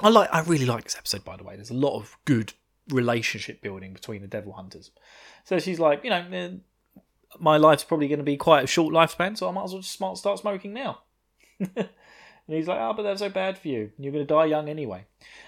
I 0.00 0.08
like, 0.08 0.28
I 0.32 0.40
really 0.40 0.66
like 0.66 0.84
this 0.84 0.96
episode, 0.96 1.24
by 1.24 1.36
the 1.36 1.44
way. 1.44 1.54
There's 1.54 1.70
a 1.70 1.74
lot 1.74 1.96
of 1.96 2.16
good 2.24 2.52
relationship 2.88 3.62
building 3.62 3.92
between 3.92 4.22
the 4.22 4.28
devil 4.28 4.52
hunters. 4.52 4.90
So 5.44 5.60
she's 5.60 5.78
like, 5.78 6.02
you 6.02 6.10
know, 6.10 6.58
my 7.38 7.56
life's 7.56 7.84
probably 7.84 8.08
going 8.08 8.18
to 8.18 8.24
be 8.24 8.36
quite 8.36 8.64
a 8.64 8.68
short 8.68 8.92
lifespan, 8.92 9.36
so 9.36 9.48
I 9.48 9.52
might 9.52 9.64
as 9.64 9.72
well 9.72 9.82
just 9.82 10.20
start 10.20 10.38
smoking 10.38 10.72
now. 10.72 11.00
and 11.58 11.88
he's 12.46 12.68
like, 12.68 12.80
oh, 12.80 12.92
but 12.96 13.02
that's 13.02 13.20
so 13.20 13.28
bad 13.28 13.58
for 13.58 13.68
you. 13.68 13.90
You're 13.98 14.12
going 14.12 14.26
to 14.26 14.34
die 14.34 14.46
young 14.46 14.68
anyway. 14.68 15.06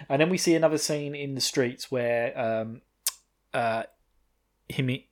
And 0.08 0.20
then 0.20 0.30
we 0.30 0.38
see 0.38 0.54
another 0.54 0.78
scene 0.78 1.14
in 1.14 1.34
the 1.34 1.40
streets 1.40 1.90
where 1.90 2.38
um, 2.38 2.82
uh, 3.52 3.84
Himi, 4.70 5.04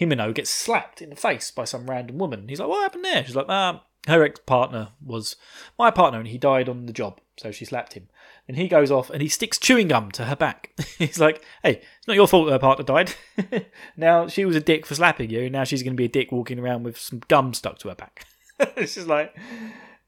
Himeno 0.00 0.34
gets 0.34 0.50
slapped 0.50 1.00
in 1.02 1.10
the 1.10 1.16
face 1.16 1.50
by 1.50 1.64
some 1.64 1.88
random 1.88 2.18
woman. 2.18 2.48
He's 2.48 2.60
like, 2.60 2.68
what 2.68 2.82
happened 2.82 3.04
there? 3.04 3.24
She's 3.24 3.36
like, 3.36 3.48
um, 3.48 3.80
her 4.06 4.22
ex 4.22 4.40
partner 4.40 4.90
was 5.04 5.36
my 5.78 5.90
partner 5.90 6.18
and 6.18 6.28
he 6.28 6.38
died 6.38 6.68
on 6.68 6.86
the 6.86 6.92
job, 6.92 7.20
so 7.36 7.50
she 7.50 7.64
slapped 7.64 7.94
him. 7.94 8.08
And 8.48 8.56
he 8.56 8.68
goes 8.68 8.90
off 8.90 9.10
and 9.10 9.20
he 9.20 9.28
sticks 9.28 9.58
chewing 9.58 9.88
gum 9.88 10.10
to 10.12 10.26
her 10.26 10.36
back. 10.36 10.70
He's 10.98 11.18
like, 11.18 11.42
hey, 11.62 11.80
it's 11.98 12.06
not 12.06 12.14
your 12.14 12.28
fault 12.28 12.48
her 12.48 12.58
partner 12.58 12.84
died. 12.84 13.14
now 13.96 14.28
she 14.28 14.44
was 14.44 14.54
a 14.54 14.60
dick 14.60 14.86
for 14.86 14.94
slapping 14.94 15.30
you, 15.30 15.50
now 15.50 15.64
she's 15.64 15.82
going 15.82 15.94
to 15.94 15.96
be 15.96 16.04
a 16.04 16.08
dick 16.08 16.30
walking 16.30 16.58
around 16.58 16.84
with 16.84 16.96
some 16.96 17.20
gum 17.28 17.54
stuck 17.54 17.78
to 17.80 17.88
her 17.88 17.94
back. 17.94 18.24
just 18.76 19.08
like, 19.08 19.36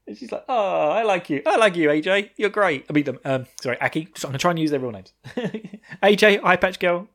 she's 0.07 0.31
like, 0.31 0.45
oh, 0.47 0.89
I 0.89 1.03
like 1.03 1.29
you. 1.29 1.41
I 1.45 1.57
like 1.57 1.75
you, 1.75 1.89
AJ. 1.89 2.31
You're 2.37 2.49
great. 2.49 2.85
I 2.89 2.93
mean, 2.93 3.17
um, 3.25 3.45
sorry, 3.61 3.79
Aki. 3.81 4.07
I'm 4.15 4.21
going 4.21 4.33
to 4.33 4.39
try 4.39 4.51
and 4.51 4.59
use 4.59 4.71
their 4.71 4.79
real 4.79 4.91
names. 4.91 5.13
AJ, 6.01 6.39
Eye 6.43 6.55
Patch 6.55 6.79
Girl, 6.79 7.09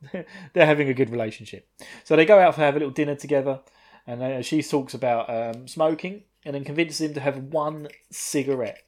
they're 0.53 0.67
having 0.67 0.89
a 0.89 0.95
good 0.95 1.11
relationship. 1.11 1.67
So 2.05 2.17
they 2.17 2.27
go 2.27 2.39
out 2.39 2.55
for 2.55 2.61
have 2.61 2.77
a 2.77 2.79
little 2.79 2.93
dinner 2.93 3.15
together, 3.15 3.61
and 4.07 4.23
uh, 4.23 4.43
she 4.43 4.63
talks 4.63 4.95
about 4.95 5.31
um, 5.31 5.67
smoking 5.67 6.25
and 6.45 6.55
then 6.55 6.65
convinces 6.65 7.01
him 7.01 7.15
to 7.15 7.21
have 7.21 7.37
one 7.37 7.89
cigarette. 8.11 8.83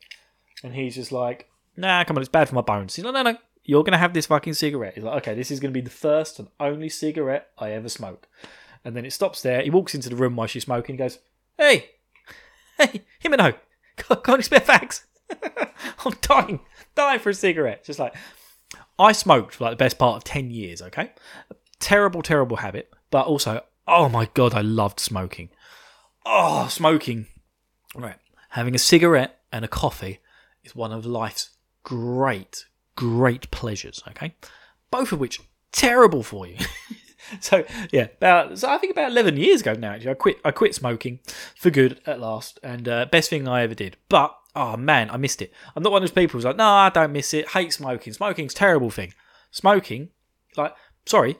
And 0.62 0.74
he's 0.74 0.94
just 0.94 1.12
like, 1.12 1.48
nah, 1.76 2.04
come 2.04 2.16
on, 2.16 2.22
it's 2.22 2.28
bad 2.28 2.48
for 2.48 2.54
my 2.54 2.60
bones. 2.60 2.96
He's 2.96 3.04
like, 3.04 3.14
no, 3.14 3.22
no, 3.22 3.36
you're 3.64 3.82
going 3.82 3.92
to 3.92 3.98
have 3.98 4.14
this 4.14 4.26
fucking 4.26 4.54
cigarette. 4.54 4.94
He's 4.94 5.04
like, 5.04 5.18
okay, 5.18 5.34
this 5.34 5.50
is 5.50 5.60
going 5.60 5.72
to 5.72 5.78
be 5.78 5.84
the 5.84 5.90
first 5.90 6.38
and 6.38 6.48
only 6.60 6.88
cigarette 6.88 7.48
I 7.58 7.72
ever 7.72 7.88
smoke. 7.88 8.28
And 8.84 8.96
then 8.96 9.04
it 9.04 9.12
stops 9.12 9.42
there. 9.42 9.62
He 9.62 9.70
walks 9.70 9.94
into 9.94 10.08
the 10.08 10.16
room 10.16 10.36
while 10.36 10.46
she's 10.46 10.64
smoking. 10.64 10.94
He 10.94 10.98
goes, 10.98 11.18
hey, 11.58 11.90
hey, 12.78 13.02
him 13.18 13.32
got 13.32 14.28
any 14.28 14.42
spare 14.42 14.60
fags? 14.60 15.02
I'm 16.04 16.12
dying, 16.20 16.60
dying 16.94 17.18
for 17.18 17.30
a 17.30 17.34
cigarette. 17.34 17.84
Just 17.84 17.98
like, 17.98 18.14
I 18.98 19.12
smoked 19.12 19.56
for 19.56 19.64
like 19.64 19.72
the 19.72 19.84
best 19.84 19.98
part 19.98 20.16
of 20.16 20.24
10 20.24 20.50
years, 20.50 20.80
okay? 20.82 21.12
Terrible, 21.80 22.22
terrible 22.22 22.58
habit. 22.58 22.90
But 23.10 23.26
also, 23.26 23.62
oh 23.88 24.08
my 24.08 24.28
God, 24.34 24.54
I 24.54 24.60
loved 24.60 25.00
smoking. 25.00 25.50
Oh, 26.24 26.68
smoking 26.68 27.26
Right. 27.96 28.16
Having 28.50 28.74
a 28.74 28.78
cigarette 28.78 29.40
and 29.50 29.64
a 29.64 29.68
coffee 29.68 30.20
is 30.62 30.76
one 30.76 30.92
of 30.92 31.06
life's 31.06 31.50
great, 31.86 32.66
great 32.96 33.48
pleasures, 33.52 34.02
okay? 34.08 34.34
Both 34.90 35.12
of 35.12 35.20
which 35.20 35.40
terrible 35.70 36.24
for 36.24 36.48
you. 36.48 36.56
so 37.40 37.64
yeah, 37.92 38.08
about 38.16 38.58
so 38.58 38.68
I 38.68 38.78
think 38.78 38.90
about 38.90 39.12
eleven 39.12 39.36
years 39.36 39.60
ago 39.60 39.74
now. 39.74 39.92
Actually, 39.92 40.10
I 40.10 40.14
quit. 40.14 40.38
I 40.44 40.50
quit 40.50 40.74
smoking 40.74 41.20
for 41.54 41.70
good 41.70 42.00
at 42.04 42.18
last, 42.20 42.58
and 42.62 42.88
uh, 42.88 43.06
best 43.06 43.30
thing 43.30 43.46
I 43.46 43.62
ever 43.62 43.74
did. 43.74 43.96
But 44.08 44.36
oh 44.56 44.76
man, 44.76 45.10
I 45.10 45.16
missed 45.16 45.40
it. 45.40 45.52
I'm 45.76 45.82
not 45.82 45.92
one 45.92 46.02
of 46.02 46.08
those 46.08 46.14
people 46.14 46.38
who's 46.38 46.44
like, 46.44 46.56
no, 46.56 46.66
I 46.66 46.90
don't 46.90 47.12
miss 47.12 47.32
it. 47.32 47.50
Hate 47.50 47.72
smoking. 47.72 48.12
Smoking's 48.12 48.54
terrible 48.54 48.90
thing. 48.90 49.14
Smoking, 49.52 50.10
like, 50.56 50.74
sorry, 51.06 51.36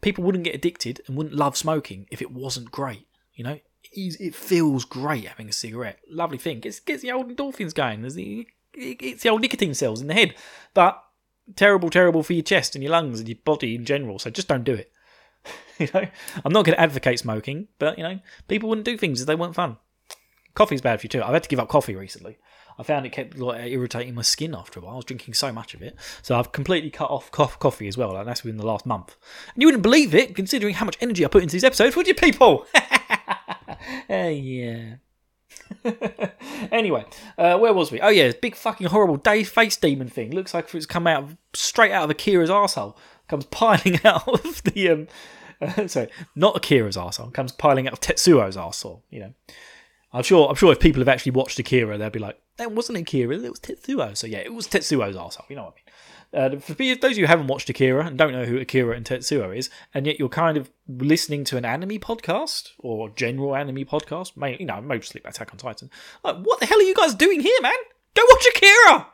people 0.00 0.24
wouldn't 0.24 0.44
get 0.44 0.54
addicted 0.54 1.02
and 1.06 1.16
wouldn't 1.16 1.36
love 1.36 1.56
smoking 1.56 2.06
if 2.10 2.22
it 2.22 2.32
wasn't 2.32 2.72
great. 2.72 3.06
You 3.34 3.44
know, 3.44 3.60
it 3.92 4.34
feels 4.34 4.84
great 4.84 5.26
having 5.26 5.48
a 5.48 5.52
cigarette. 5.52 5.98
Lovely 6.08 6.38
thing. 6.38 6.60
Gets 6.60 6.80
gets 6.80 7.02
the 7.02 7.12
old 7.12 7.28
endorphins 7.28 7.74
going. 7.74 8.00
There's 8.00 8.14
the 8.14 8.46
it's 8.80 9.22
the 9.22 9.28
old 9.28 9.40
nicotine 9.40 9.74
cells 9.74 10.00
in 10.00 10.06
the 10.06 10.14
head, 10.14 10.34
but 10.74 11.02
terrible, 11.56 11.90
terrible 11.90 12.22
for 12.22 12.32
your 12.32 12.42
chest 12.42 12.74
and 12.74 12.82
your 12.82 12.92
lungs 12.92 13.20
and 13.20 13.28
your 13.28 13.38
body 13.44 13.74
in 13.74 13.84
general. 13.84 14.18
So 14.18 14.30
just 14.30 14.48
don't 14.48 14.64
do 14.64 14.74
it. 14.74 14.92
you 15.78 15.88
know, 15.94 16.06
I'm 16.44 16.52
not 16.52 16.64
going 16.64 16.76
to 16.76 16.80
advocate 16.80 17.18
smoking, 17.18 17.68
but 17.78 17.98
you 17.98 18.04
know, 18.04 18.20
people 18.48 18.68
wouldn't 18.68 18.84
do 18.84 18.96
things 18.96 19.20
if 19.20 19.26
they 19.26 19.34
weren't 19.34 19.54
fun. 19.54 19.76
Coffee's 20.54 20.80
bad 20.80 21.00
for 21.00 21.06
you 21.06 21.08
too. 21.08 21.22
I've 21.22 21.32
had 21.32 21.44
to 21.44 21.48
give 21.48 21.60
up 21.60 21.68
coffee 21.68 21.94
recently. 21.94 22.38
I 22.78 22.82
found 22.82 23.04
it 23.04 23.10
kept 23.10 23.38
like, 23.38 23.70
irritating 23.70 24.14
my 24.14 24.22
skin 24.22 24.54
after 24.54 24.80
a 24.80 24.82
while. 24.82 24.94
I 24.94 24.96
was 24.96 25.04
drinking 25.04 25.34
so 25.34 25.52
much 25.52 25.74
of 25.74 25.82
it, 25.82 25.96
so 26.22 26.38
I've 26.38 26.52
completely 26.52 26.90
cut 26.90 27.10
off 27.10 27.30
coffee 27.30 27.88
as 27.88 27.98
well, 27.98 28.16
and 28.16 28.26
that's 28.26 28.42
within 28.42 28.56
the 28.56 28.66
last 28.66 28.86
month. 28.86 29.16
And 29.54 29.62
you 29.62 29.66
wouldn't 29.66 29.82
believe 29.82 30.14
it, 30.14 30.34
considering 30.34 30.74
how 30.74 30.86
much 30.86 30.96
energy 31.00 31.24
I 31.24 31.28
put 31.28 31.42
into 31.42 31.52
these 31.52 31.64
episodes. 31.64 31.94
Would 31.94 32.08
you, 32.08 32.14
people? 32.14 32.66
yeah. 34.08 34.94
anyway, 36.72 37.04
uh, 37.38 37.58
where 37.58 37.72
was 37.72 37.90
we? 37.90 38.00
Oh 38.00 38.08
yeah, 38.08 38.32
big 38.40 38.54
fucking 38.54 38.88
horrible 38.88 39.16
day 39.16 39.44
face 39.44 39.76
demon 39.76 40.08
thing. 40.08 40.32
Looks 40.32 40.54
like 40.54 40.74
it's 40.74 40.86
come 40.86 41.06
out 41.06 41.30
straight 41.54 41.92
out 41.92 42.04
of 42.04 42.10
Akira's 42.10 42.50
arsehole. 42.50 42.96
Comes 43.28 43.44
piling 43.46 44.00
out 44.04 44.28
of 44.28 44.62
the 44.64 44.88
um, 44.88 45.08
uh, 45.60 45.86
sorry, 45.86 46.08
not 46.34 46.56
Akira's 46.56 46.96
arsehole. 46.96 47.32
Comes 47.32 47.52
piling 47.52 47.86
out 47.86 47.94
of 47.94 48.00
Tetsuo's 48.00 48.56
arsehole. 48.56 49.02
You 49.10 49.20
know, 49.20 49.34
I'm 50.12 50.22
sure. 50.22 50.48
I'm 50.48 50.56
sure 50.56 50.72
if 50.72 50.80
people 50.80 51.00
have 51.00 51.08
actually 51.08 51.32
watched 51.32 51.58
Akira, 51.58 51.98
they'll 51.98 52.10
be 52.10 52.18
like, 52.18 52.40
that 52.56 52.72
wasn't 52.72 52.98
Akira, 52.98 53.36
it 53.36 53.50
was 53.50 53.60
Tetsuo. 53.60 54.16
So 54.16 54.26
yeah, 54.26 54.38
it 54.38 54.52
was 54.52 54.66
Tetsuo's 54.66 55.16
arsehole, 55.16 55.48
you 55.48 55.56
know 55.56 55.64
what 55.64 55.72
I 55.72 55.76
mean. 55.76 55.84
Uh, 56.32 56.56
for 56.58 56.74
those 56.74 57.12
of 57.12 57.18
you 57.18 57.26
who 57.26 57.30
haven't 57.30 57.48
watched 57.48 57.68
Akira 57.68 58.06
and 58.06 58.16
don't 58.16 58.32
know 58.32 58.44
who 58.44 58.58
Akira 58.58 58.96
and 58.96 59.04
Tetsuo 59.04 59.56
is, 59.56 59.68
and 59.92 60.06
yet 60.06 60.18
you're 60.18 60.28
kind 60.28 60.56
of 60.56 60.70
listening 60.88 61.42
to 61.44 61.56
an 61.56 61.64
anime 61.64 61.98
podcast 61.98 62.70
or 62.78 63.10
general 63.10 63.56
anime 63.56 63.84
podcast, 63.84 64.36
may, 64.36 64.56
you 64.58 64.66
know, 64.66 64.80
mostly 64.80 65.20
Attack 65.24 65.50
on 65.52 65.58
Titan, 65.58 65.90
like, 66.22 66.36
what 66.36 66.60
the 66.60 66.66
hell 66.66 66.78
are 66.78 66.82
you 66.82 66.94
guys 66.94 67.14
doing 67.14 67.40
here, 67.40 67.60
man? 67.60 67.72
Go 68.14 68.22
watch 68.30 68.46
Akira! 68.48 69.08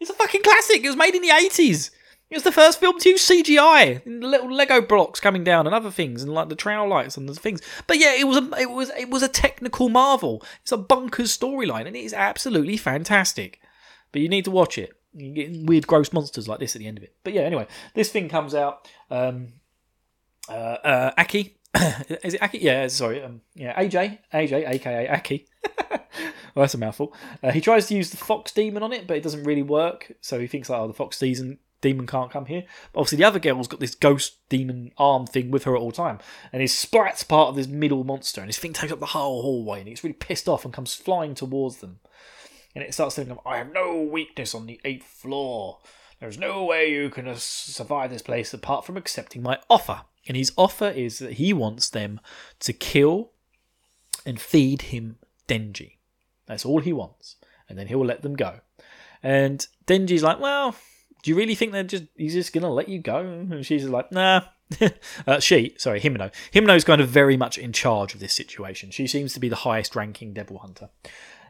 It's 0.00 0.10
a 0.10 0.14
fucking 0.14 0.42
classic. 0.42 0.82
It 0.82 0.88
was 0.88 0.96
made 0.96 1.14
in 1.14 1.22
the 1.22 1.28
80s. 1.28 1.90
It 2.30 2.36
was 2.36 2.42
the 2.42 2.52
first 2.52 2.80
film 2.80 2.98
to 2.98 3.10
use 3.10 3.28
CGI, 3.28 4.04
and 4.04 4.24
little 4.24 4.52
Lego 4.52 4.80
blocks 4.80 5.20
coming 5.20 5.44
down 5.44 5.66
and 5.66 5.74
other 5.74 5.90
things, 5.90 6.22
and 6.22 6.32
like 6.32 6.48
the 6.48 6.56
trail 6.56 6.88
lights 6.88 7.16
and 7.16 7.28
the 7.28 7.34
things. 7.34 7.60
But 7.86 7.98
yeah, 7.98 8.14
it 8.14 8.26
was 8.26 8.38
a 8.38 8.60
it 8.60 8.70
was 8.70 8.90
it 8.90 9.10
was 9.10 9.22
a 9.22 9.28
technical 9.28 9.88
marvel. 9.88 10.42
It's 10.62 10.72
a 10.72 10.78
bonkers 10.78 11.38
storyline, 11.38 11.86
and 11.86 11.94
it 11.94 12.04
is 12.04 12.14
absolutely 12.14 12.76
fantastic. 12.76 13.60
But 14.10 14.22
you 14.22 14.28
need 14.28 14.46
to 14.46 14.50
watch 14.50 14.78
it. 14.78 14.94
You 15.14 15.32
get 15.32 15.66
weird, 15.66 15.86
gross 15.86 16.12
monsters 16.12 16.48
like 16.48 16.58
this 16.58 16.74
at 16.74 16.80
the 16.80 16.88
end 16.88 16.98
of 16.98 17.04
it. 17.04 17.14
But 17.22 17.32
yeah, 17.32 17.42
anyway, 17.42 17.66
this 17.94 18.10
thing 18.10 18.28
comes 18.28 18.54
out. 18.54 18.88
Um, 19.10 19.54
uh, 20.48 20.52
uh, 20.52 21.10
Aki, 21.16 21.56
is 22.22 22.34
it 22.34 22.42
Aki? 22.42 22.58
Yeah, 22.58 22.88
sorry. 22.88 23.22
Um, 23.22 23.40
yeah, 23.54 23.80
AJ, 23.80 24.18
AJ, 24.32 24.68
aka 24.68 25.08
Aki. 25.08 25.46
well, 25.90 26.00
that's 26.56 26.74
a 26.74 26.78
mouthful. 26.78 27.14
Uh, 27.42 27.52
he 27.52 27.60
tries 27.60 27.86
to 27.88 27.94
use 27.94 28.10
the 28.10 28.16
fox 28.16 28.52
demon 28.52 28.82
on 28.82 28.92
it, 28.92 29.06
but 29.06 29.16
it 29.16 29.22
doesn't 29.22 29.44
really 29.44 29.62
work. 29.62 30.12
So 30.20 30.38
he 30.38 30.46
thinks, 30.46 30.68
like, 30.68 30.80
oh, 30.80 30.88
the 30.88 30.94
fox 30.94 31.18
demon 31.18 31.58
demon 31.84 32.06
can't 32.06 32.30
come 32.30 32.46
here. 32.46 32.64
But 32.92 33.00
obviously, 33.00 33.18
the 33.18 33.24
other 33.24 33.38
girl's 33.38 33.68
got 33.68 33.78
this 33.78 33.94
ghost 33.94 34.48
demon 34.48 34.92
arm 34.96 35.26
thing 35.26 35.50
with 35.50 35.64
her 35.64 35.76
at 35.76 35.80
all 35.80 35.92
time, 35.92 36.18
and 36.52 36.62
his 36.62 36.72
splat's 36.72 37.22
part 37.22 37.50
of 37.50 37.56
this 37.56 37.68
middle 37.68 38.04
monster, 38.04 38.40
and 38.40 38.48
his 38.48 38.58
thing 38.58 38.72
takes 38.72 38.92
up 38.92 39.00
the 39.00 39.06
whole 39.06 39.42
hallway, 39.42 39.80
and 39.80 39.88
he's 39.88 40.02
really 40.02 40.14
pissed 40.14 40.48
off 40.48 40.64
and 40.64 40.74
comes 40.74 40.94
flying 40.94 41.34
towards 41.34 41.76
them. 41.76 42.00
And 42.74 42.82
it 42.82 42.94
starts 42.94 43.16
them, 43.16 43.38
"I 43.46 43.58
have 43.58 43.72
no 43.72 44.00
weakness 44.00 44.54
on 44.54 44.66
the 44.66 44.80
eighth 44.84 45.06
floor. 45.06 45.80
There's 46.20 46.38
no 46.38 46.64
way 46.64 46.90
you 46.90 47.10
can 47.10 47.32
survive 47.36 48.10
this 48.10 48.22
place 48.22 48.54
apart 48.54 48.84
from 48.84 48.96
accepting 48.96 49.42
my 49.42 49.58
offer." 49.68 50.02
And 50.26 50.36
his 50.36 50.52
offer 50.56 50.88
is 50.88 51.18
that 51.18 51.34
he 51.34 51.52
wants 51.52 51.88
them 51.90 52.20
to 52.60 52.72
kill 52.72 53.32
and 54.24 54.40
feed 54.40 54.82
him 54.82 55.18
Denji. 55.46 55.96
That's 56.46 56.64
all 56.64 56.80
he 56.80 56.92
wants, 56.92 57.36
and 57.68 57.78
then 57.78 57.88
he'll 57.88 58.04
let 58.04 58.22
them 58.22 58.34
go. 58.34 58.60
And 59.22 59.66
Denji's 59.86 60.22
like, 60.22 60.40
"Well." 60.40 60.74
do 61.24 61.30
you 61.30 61.36
really 61.36 61.54
think 61.54 61.72
they're 61.72 61.82
just 61.82 62.04
he's 62.16 62.34
just 62.34 62.52
gonna 62.52 62.70
let 62.70 62.88
you 62.88 62.98
go? 62.98 63.18
And 63.18 63.64
she's 63.66 63.86
like, 63.86 64.12
nah. 64.12 64.42
uh, 65.26 65.40
she, 65.40 65.74
sorry, 65.78 66.00
Himeno. 66.00 66.30
Himeno's 66.52 66.84
kind 66.84 67.00
of 67.00 67.08
very 67.08 67.36
much 67.36 67.56
in 67.56 67.72
charge 67.72 68.14
of 68.14 68.20
this 68.20 68.34
situation. 68.34 68.90
She 68.90 69.06
seems 69.06 69.32
to 69.32 69.40
be 69.40 69.48
the 69.48 69.56
highest 69.56 69.96
ranking 69.96 70.34
devil 70.34 70.58
hunter, 70.58 70.90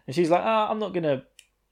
and 0.06 0.14
she's 0.14 0.30
like, 0.30 0.42
ah, 0.44 0.70
I'm 0.70 0.78
not 0.78 0.92
gonna, 0.92 1.24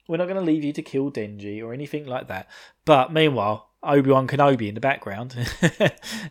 we're 0.08 0.16
not 0.16 0.28
gonna 0.28 0.40
leave 0.40 0.64
you 0.64 0.72
to 0.72 0.82
kill 0.82 1.10
Denji 1.10 1.62
or 1.62 1.72
anything 1.72 2.06
like 2.06 2.28
that. 2.28 2.48
But 2.84 3.12
meanwhile, 3.12 3.70
Obi 3.82 4.10
Wan 4.10 4.28
Kenobi 4.28 4.68
in 4.68 4.74
the 4.74 4.80
background 4.80 5.34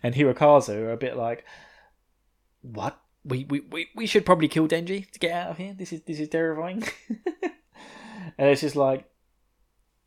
and 0.04 0.16
Hirokazu 0.16 0.76
are 0.76 0.92
a 0.92 0.98
bit 0.98 1.18
like, 1.18 1.46
what? 2.62 2.98
We, 3.24 3.44
we, 3.44 3.60
we, 3.60 3.88
we 3.96 4.08
should 4.08 4.26
probably 4.26 4.48
kill 4.48 4.68
Denji 4.68 5.10
to 5.12 5.20
get 5.20 5.32
out 5.32 5.52
of 5.52 5.58
here. 5.58 5.76
This 5.78 5.94
is 5.94 6.02
this 6.02 6.20
is 6.20 6.30
terrifying. 6.30 6.84
and 8.38 8.50
it's 8.50 8.62
just 8.62 8.76
like 8.76 9.06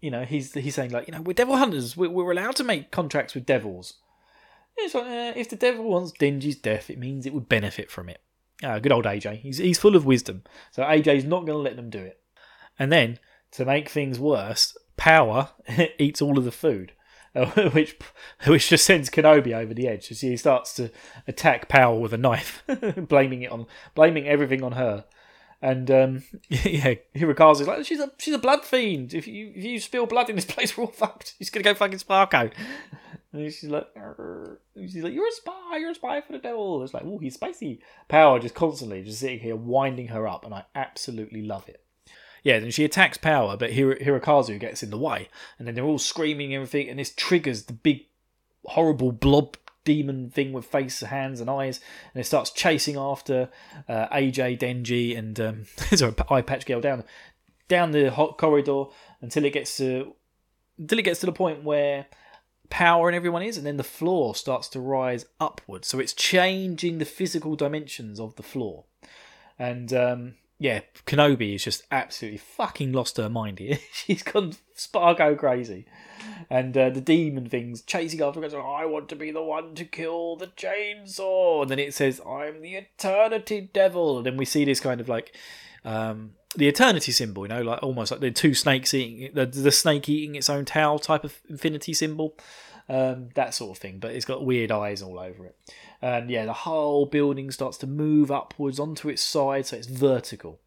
you 0.04 0.10
know, 0.10 0.24
he's 0.26 0.52
he's 0.52 0.74
saying 0.74 0.90
like, 0.90 1.08
you 1.08 1.12
know, 1.12 1.22
we're 1.22 1.32
devil 1.32 1.56
hunters. 1.56 1.96
We're, 1.96 2.10
we're 2.10 2.30
allowed 2.30 2.56
to 2.56 2.64
make 2.64 2.90
contracts 2.90 3.34
with 3.34 3.46
devils. 3.46 3.94
It's 4.76 4.94
like, 4.94 5.04
uh, 5.04 5.32
if 5.34 5.48
the 5.48 5.56
devil 5.56 5.84
wants 5.84 6.12
Denji's 6.12 6.56
death, 6.56 6.90
it 6.90 6.98
means 6.98 7.24
it 7.24 7.32
would 7.32 7.48
benefit 7.48 7.90
from 7.90 8.10
it. 8.10 8.20
Ah, 8.62 8.78
good 8.78 8.92
old 8.92 9.04
AJ. 9.04 9.40
He's 9.40 9.58
he's 9.58 9.78
full 9.78 9.96
of 9.96 10.06
wisdom. 10.06 10.42
So 10.70 10.82
AJ's 10.82 11.25
not 11.25 11.46
going 11.46 11.58
to 11.58 11.62
let 11.62 11.76
them 11.76 11.90
do 11.90 11.99
it. 11.99 12.20
And 12.78 12.92
then 12.92 13.18
to 13.52 13.64
make 13.64 13.88
things 13.88 14.18
worse, 14.18 14.76
Power 14.96 15.50
eats 15.99 16.23
all 16.23 16.38
of 16.38 16.44
the 16.44 16.52
food, 16.52 16.92
which 17.73 17.96
which 18.46 18.68
just 18.68 18.84
sends 18.84 19.11
Kenobi 19.11 19.54
over 19.54 19.75
the 19.75 19.88
edge. 19.88 20.08
So 20.08 20.26
he 20.26 20.37
starts 20.37 20.75
to 20.75 20.90
attack 21.26 21.68
Power 21.68 21.99
with 21.99 22.12
a 22.12 22.18
knife, 22.18 22.62
blaming 22.96 23.42
it 23.42 23.50
on 23.50 23.66
blaming 23.94 24.28
everything 24.28 24.62
on 24.62 24.73
her. 24.73 25.04
And 25.61 25.90
um, 25.90 26.23
yeah, 26.49 26.94
Hirokazu's 27.16 27.66
like, 27.66 27.84
she's 27.87 28.00
a 28.00 28.12
she's 28.18 28.34
a 28.34 28.38
blood 28.38 28.64
fiend. 28.64 29.14
If 29.14 29.26
you 29.26 29.52
if 29.54 29.64
you 29.64 29.80
spill 29.80 30.06
blood 30.06 30.30
in 30.30 30.37
this 30.37 30.44
place, 30.44 30.76
we're 30.76 30.84
all 30.84 30.92
fucked. 30.92 31.34
She's 31.38 31.50
gonna 31.50 31.64
go 31.64 31.75
fucking 31.75 31.99
Sparko. 31.99 32.52
And 33.35 33.53
she's 33.53 33.69
like, 33.69 33.88
she's 34.76 35.03
like, 35.03 35.12
you're 35.12 35.26
a 35.26 35.33
spy, 35.33 35.79
you're 35.79 35.91
a 35.91 35.95
spy 35.95 36.21
for 36.21 36.33
the 36.33 36.38
devil. 36.38 36.85
It's 36.85 36.95
like, 36.95 37.03
oh, 37.05 37.19
he's 37.19 37.35
spicy. 37.35 37.81
Power 38.07 38.38
just 38.38 38.55
constantly 38.55 39.03
just 39.03 39.19
sitting 39.19 39.41
here 39.41 39.57
winding 39.57 40.09
her 40.09 40.29
up, 40.29 40.45
and 40.45 40.55
I 40.55 40.67
absolutely 40.76 41.43
love 41.43 41.69
it. 41.69 41.83
Yeah, 42.45 42.61
then 42.61 42.71
she 42.71 42.85
attacks 42.85 43.19
Power, 43.19 43.57
but 43.57 43.73
Hir- 43.73 43.97
Hirokazu 43.97 44.61
gets 44.61 44.85
in 44.85 44.91
the 44.91 44.99
way, 44.99 45.29
and 45.59 45.67
then 45.67 45.75
they're 45.75 45.85
all 45.85 45.99
screaming 45.99 46.55
and 46.55 46.62
everything, 46.62 46.88
and 46.88 47.00
this 47.00 47.12
triggers 47.12 47.64
the 47.64 47.73
big 47.73 48.07
horrible 48.67 49.11
blob 49.11 49.57
demon 49.85 50.31
thing 50.31 50.53
with 50.53 50.64
face, 50.64 51.00
hands, 51.00 51.41
and 51.41 51.50
eyes, 51.50 51.81
and 52.14 52.21
it 52.21 52.25
starts 52.26 52.50
chasing 52.50 52.97
after 52.97 53.49
uh, 53.88 54.07
AJ, 54.11 54.61
Denji, 54.61 55.19
and 55.19 55.41
um, 55.41 55.64
sorry, 55.97 56.14
eye 56.31 56.43
patch 56.43 56.67
girl 56.67 56.81
down 56.81 57.03
down 57.67 57.91
the 57.91 58.12
hot 58.12 58.38
corridor 58.38 58.85
until 59.21 59.45
it 59.45 59.53
gets 59.53 59.76
to 59.79 60.14
until 60.79 61.00
it 61.00 61.05
gets 61.05 61.19
to 61.19 61.26
the 61.26 61.33
point 61.33 61.64
where 61.64 62.07
power 62.71 63.09
and 63.09 63.16
everyone 63.16 63.42
is, 63.42 63.56
and 63.56 63.66
then 63.66 63.76
the 63.76 63.85
floor 63.85 64.35
starts 64.35 64.68
to 64.68 64.80
rise 64.80 65.26
upwards. 65.40 65.88
So 65.88 65.99
it's 65.99 66.12
changing 66.12 66.99
the 66.99 67.04
physical 67.04 67.56
dimensions 67.56 68.18
of 68.18 68.37
the 68.37 68.42
floor, 68.42 68.85
and 69.59 69.92
um, 69.92 70.35
yeah, 70.59 70.80
Kenobi 71.06 71.56
is 71.56 71.64
just 71.64 71.83
absolutely 71.90 72.38
fucking 72.38 72.92
lost 72.92 73.16
her 73.16 73.28
mind 73.28 73.59
here. 73.59 73.78
She's 73.92 74.23
gone 74.23 74.54
Spargo 74.75 75.35
crazy. 75.35 75.87
And 76.49 76.76
uh, 76.76 76.90
the 76.90 77.00
demon 77.00 77.49
thing's 77.49 77.83
chasing 77.83 78.23
after 78.23 78.40
her, 78.40 78.47
goes, 78.47 78.54
oh, 78.54 78.61
I 78.61 78.87
want 78.87 79.09
to 79.11 79.16
be 79.16 79.30
the 79.30 79.42
one 79.42 79.75
to 79.75 79.85
kill 79.85 80.37
the 80.37 80.47
chainsaw. 80.47 81.62
And 81.62 81.71
then 81.71 81.78
it 81.78 81.92
says, 81.92 82.21
I'm 82.26 82.62
the 82.62 82.76
eternity 82.76 83.68
devil. 83.73 84.18
And 84.18 84.26
then 84.26 84.37
we 84.37 84.44
see 84.44 84.64
this 84.64 84.80
kind 84.80 85.00
of 85.00 85.09
like 85.09 85.37
um, 85.85 86.33
the 86.56 86.68
eternity 86.68 87.12
symbol, 87.12 87.44
you 87.44 87.49
know, 87.49 87.62
like 87.62 87.82
almost 87.82 88.11
like 88.11 88.20
the 88.20 88.30
two 88.30 88.54
snakes 88.54 88.94
eating, 88.94 89.30
the, 89.34 89.46
the 89.46 89.73
snake 89.73 90.08
eating 90.08 90.34
its 90.34 90.50
own 90.50 90.64
tail 90.64 90.99
type 90.99 91.25
of 91.25 91.40
infinity 91.49 91.94
symbol. 91.94 92.37
Um, 92.87 93.30
that 93.34 93.54
sort 93.54 93.76
of 93.76 93.80
thing, 93.80 93.99
but 93.99 94.11
it's 94.11 94.26
got 94.26 94.44
weird 94.44 94.70
eyes 94.70 95.00
all 95.00 95.18
over 95.18 95.46
it. 95.46 95.56
And 96.02 96.28
yeah, 96.28 96.44
the 96.44 96.52
whole 96.52 97.06
building 97.06 97.50
starts 97.50 97.78
to 97.78 97.87
move 97.87 98.30
upwards 98.30 98.78
onto 98.78 99.08
its 99.08 99.23
side, 99.23 99.64
so 99.64 99.78
it's 99.78 99.87
vertical. 99.87 100.61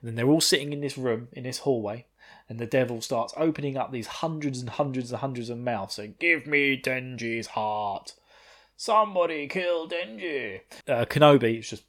And 0.00 0.08
then 0.08 0.14
they're 0.16 0.28
all 0.28 0.40
sitting 0.40 0.72
in 0.72 0.80
this 0.80 0.98
room, 0.98 1.28
in 1.32 1.44
this 1.44 1.58
hallway, 1.58 2.06
and 2.48 2.58
the 2.58 2.66
devil 2.66 3.00
starts 3.00 3.32
opening 3.36 3.76
up 3.76 3.92
these 3.92 4.08
hundreds 4.08 4.58
and 4.58 4.70
hundreds 4.70 5.12
and 5.12 5.20
hundreds 5.20 5.50
of 5.50 5.58
mouths 5.58 5.94
saying, 5.94 6.16
Give 6.18 6.48
me 6.48 6.80
Denji's 6.80 7.48
heart. 7.48 8.14
Somebody 8.76 9.46
kill 9.46 9.88
Denji. 9.88 10.62
Uh, 10.88 11.04
Kenobi 11.04 11.60
is 11.60 11.70
just 11.70 11.84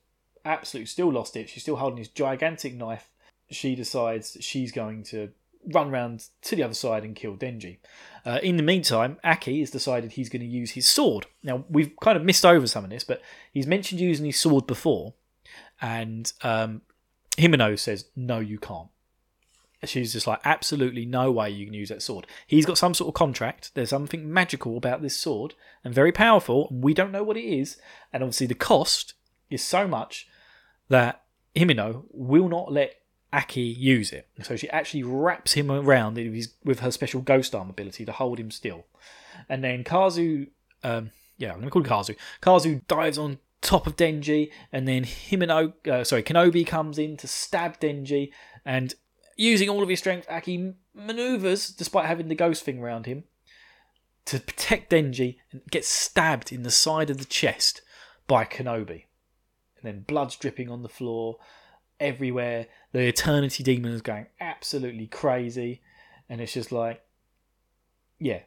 absolutely 0.46 0.86
still 0.86 1.12
lost 1.12 1.36
it. 1.36 1.50
She's 1.50 1.64
still 1.64 1.78
holding 1.78 2.00
this 2.00 2.10
gigantic 2.10 2.76
knife. 2.76 3.10
She 3.54 3.76
decides 3.76 4.38
she's 4.40 4.72
going 4.72 5.04
to 5.04 5.30
run 5.72 5.92
round 5.92 6.26
to 6.42 6.56
the 6.56 6.64
other 6.64 6.74
side 6.74 7.04
and 7.04 7.16
kill 7.16 7.36
Denji. 7.36 7.78
Uh, 8.26 8.40
in 8.44 8.58
the 8.58 8.64
meantime, 8.64 9.18
Aki 9.24 9.60
has 9.62 9.72
decided 9.72 10.12
he's 10.12 10.30
going 10.30 10.42
to 10.42 10.48
use 10.48 10.72
his 10.72 10.88
sword. 10.88 11.28
Now, 11.42 11.64
we've 11.70 11.92
kind 12.02 12.18
of 12.18 12.24
missed 12.24 12.46
over 12.46 12.68
some 12.68 12.84
of 12.84 12.90
this, 12.90 13.04
but 13.04 13.22
he's 13.52 13.68
mentioned 13.68 14.02
using 14.02 14.26
his 14.26 14.40
sword 14.40 14.68
before, 14.68 15.14
and 15.82 16.32
um, 16.42 16.82
Himeno 17.38 17.78
says, 17.78 18.06
No, 18.16 18.40
you 18.40 18.58
can't. 18.58 18.90
She's 19.86 20.14
just 20.14 20.28
like, 20.28 20.40
absolutely 20.46 21.06
no 21.06 21.30
way 21.30 21.50
you 21.50 21.66
can 21.66 21.74
use 21.74 21.90
that 21.90 22.02
sword. 22.02 22.26
He's 22.48 22.66
got 22.66 22.78
some 22.78 22.94
sort 22.94 23.10
of 23.10 23.16
contract. 23.16 23.72
There's 23.74 23.90
something 23.90 24.32
magical 24.32 24.78
about 24.78 25.02
this 25.02 25.18
sword 25.18 25.56
and 25.84 25.94
very 25.94 26.14
powerful, 26.14 26.68
and 26.70 26.82
we 26.82 26.94
don't 26.94 27.12
know 27.12 27.24
what 27.24 27.36
it 27.36 27.44
is. 27.44 27.78
And 28.14 28.24
obviously, 28.24 28.48
the 28.48 28.56
cost 28.56 29.14
is 29.50 29.62
so 29.62 29.86
much 29.86 30.28
that 30.88 31.24
Himeno 31.54 32.06
will 32.12 32.48
not 32.48 32.72
let 32.72 32.96
Aki 33.34 33.62
use 33.62 34.14
it. 34.14 34.28
So 34.44 34.56
she 34.56 34.70
actually 34.70 35.04
wraps 35.04 35.54
him 35.54 35.72
around 35.72 36.18
with 36.64 36.80
her 36.82 36.92
special 36.92 37.22
ghost 37.22 37.56
arm 37.56 37.70
ability 37.70 38.06
to 38.06 38.12
hold 38.12 38.40
him 38.40 38.52
still. 38.52 38.86
And 39.50 39.64
then 39.64 39.84
Kazu, 39.84 40.48
um, 40.84 41.10
yeah, 41.38 41.50
I'm 41.50 41.56
going 41.56 41.66
to 41.66 41.72
call 41.72 41.82
him 41.82 41.90
Kazu. 41.90 42.16
Kazu 42.42 42.82
dives 42.88 43.18
on 43.18 43.40
top 43.62 43.88
of 43.88 43.96
Denji, 43.96 44.52
and 44.72 44.88
then 44.88 45.04
Himeno, 45.04 45.74
uh, 45.88 46.04
sorry, 46.04 46.22
Kenobi 46.22 46.66
comes 46.66 47.00
in 47.00 47.18
to 47.18 47.28
stab 47.28 47.80
Denji, 47.80 48.32
and 48.66 48.94
using 49.36 49.68
all 49.68 49.82
of 49.82 49.90
his 49.90 50.00
strength, 50.00 50.28
Aki 50.30 50.74
maneuvers, 50.94 51.70
despite 51.70 52.06
having 52.06 52.28
the 52.28 52.36
ghost 52.36 52.64
thing 52.64 52.80
around 52.80 53.08
him, 53.08 53.24
to 54.26 54.40
protect 54.40 54.92
Denji, 54.92 55.38
and 55.52 55.62
gets 55.72 55.88
stabbed 55.88 56.52
in 56.52 56.64
the 56.64 56.72
side 56.72 57.10
of 57.10 57.18
the 57.18 57.26
chest 57.26 57.82
by 58.28 58.46
Kenobi. 58.46 59.06
And 59.78 59.84
then 59.84 60.02
blood's 60.02 60.36
dripping 60.36 60.70
on 60.70 60.84
the 60.84 60.90
floor 60.90 61.38
everywhere. 62.04 62.68
The 62.92 63.08
Eternity 63.08 63.64
Demon 63.64 63.92
is 63.94 64.02
going 64.02 64.28
absolutely 64.40 65.08
crazy, 65.08 65.82
and 66.30 66.42
it's 66.42 66.54
just 66.54 66.72
like, 66.72 67.02
yeah. 68.20 68.42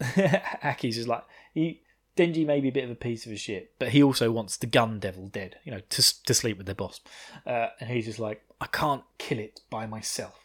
Aki's 0.62 0.96
just 0.96 1.08
like 1.08 1.24
he. 1.52 1.80
Denji 2.16 2.46
may 2.46 2.60
be 2.60 2.68
a 2.68 2.72
bit 2.72 2.84
of 2.84 2.90
a 2.90 2.94
piece 2.94 3.26
of 3.26 3.32
a 3.32 3.36
shit, 3.36 3.72
but 3.80 3.88
he 3.88 4.00
also 4.00 4.30
wants 4.30 4.56
the 4.56 4.68
gun 4.68 5.00
devil 5.00 5.26
dead, 5.26 5.56
you 5.64 5.72
know, 5.72 5.80
to 5.90 6.24
to 6.24 6.34
sleep 6.34 6.56
with 6.56 6.66
their 6.66 6.74
boss. 6.74 7.00
Uh, 7.44 7.68
and 7.80 7.90
he's 7.90 8.04
just 8.04 8.20
like, 8.20 8.42
I 8.60 8.66
can't 8.66 9.02
kill 9.18 9.40
it 9.40 9.60
by 9.68 9.86
myself. 9.86 10.44